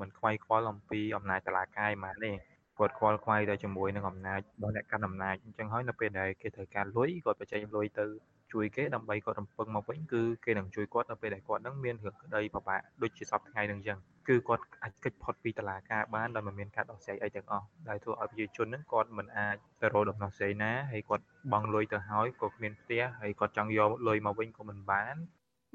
[0.00, 2.30] មិនខ្វាយខ្វល់អំពីអំណាចតុលាការឯម៉ាទេ
[2.78, 8.04] គាត់ខ្វល់ខ្វាយទៅជាមួយនឹងអំណាចរបស់អ្នកកាន់អំណាចអញ្ចឹងហើយនៅពេលដែលគេត្រូវការលុយគាត់បញ្ចេញលុយទៅ
[8.52, 13.98] ជួយគេដើម្បីគាត់រំពឹងមកវិញគឺគេនឹងជួយគាត់នៅពេលដែលគាត់នឹងមានរឿងក្តីពិបាកដូចជាសពថ្ងៃនឹងអញ្ចឹង
[14.28, 25.16] គឺគាត់អាចកិច្ចផុតពីតឡាការបានដោយមិនមានការដោះស្រាយអីទាំងអស់ដែលធ្វើឲ្យប្រជាជននឹងគាត់មិនអាចទៅរកដំណោះស្រាយណាហើយគាត់បង់លុយទៅហើយក៏គ្មានផ្ទះហើយគាត់ចង់យកលុយមកវិញក៏មិនបាន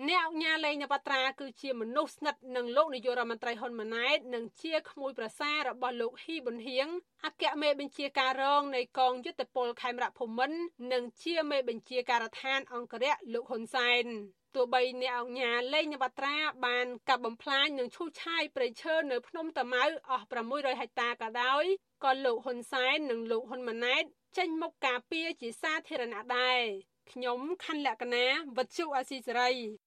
[0.06, 6.88] អ្នកអង្គការលេងនវត្រាគឺជាមនុស្សស្និទ្ធនឹងលោកនាយករដ្ឋមន្ត្រីហ៊ុនម៉ាណែតនិងជាក្មួយប្រសាររបស់លោកហ៊ីប៊ុនហៀង
[7.26, 10.60] អគ្គមេបញ្ជាការរងនៃកងយុទ្ធពលខេមរៈភូមិន្ទ
[10.94, 14.06] និងជាមេបញ្ជាការដ្ឋានអង្គរៈលោកហ៊ុនសែន
[14.56, 21.66] ទោះបីអ្នកអង្គការលេងនវត្រាបានកាប់បំផ្លាញនិងឈូសឆាយព្រៃឈើនៅភ្នំតាម៉ៅអស់600ហិកតាក៏ដោយ
[22.04, 24.04] ក៏លោកហ៊ុនសែននិងលោកហ៊ុនម៉ាណែត
[24.38, 26.62] ចេញមុខការពារជាសាធារណៈដែរ
[27.12, 28.26] ខ្ញុំខណ្ឌលក្ខណា
[28.58, 29.87] វັດជុអាស៊ីសេរី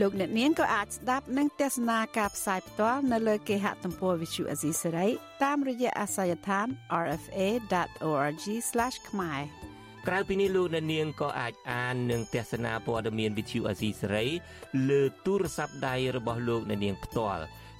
[0.00, 5.08] លោកអ្នកនាងក៏អាចស្ដាប់និងទស្សនាការផ្សាយផ្ទាល់នៅលើគេហទំព័រ Visual Asia សេរី
[5.44, 6.66] តាមរយៈអាសយដ្ឋាន
[7.06, 8.44] rfa.org/
[9.08, 9.40] ខ្មែរ
[10.08, 14.26] ក្រៅពីនេះលោកអ្នកនាងក៏អាចអាននិងទស្សនាព័ត៌មាន Visual Asia សេរី
[14.88, 17.44] លើទូរស័ព្ទដៃរបស់លោកអ្នកនាងផ្ទាល់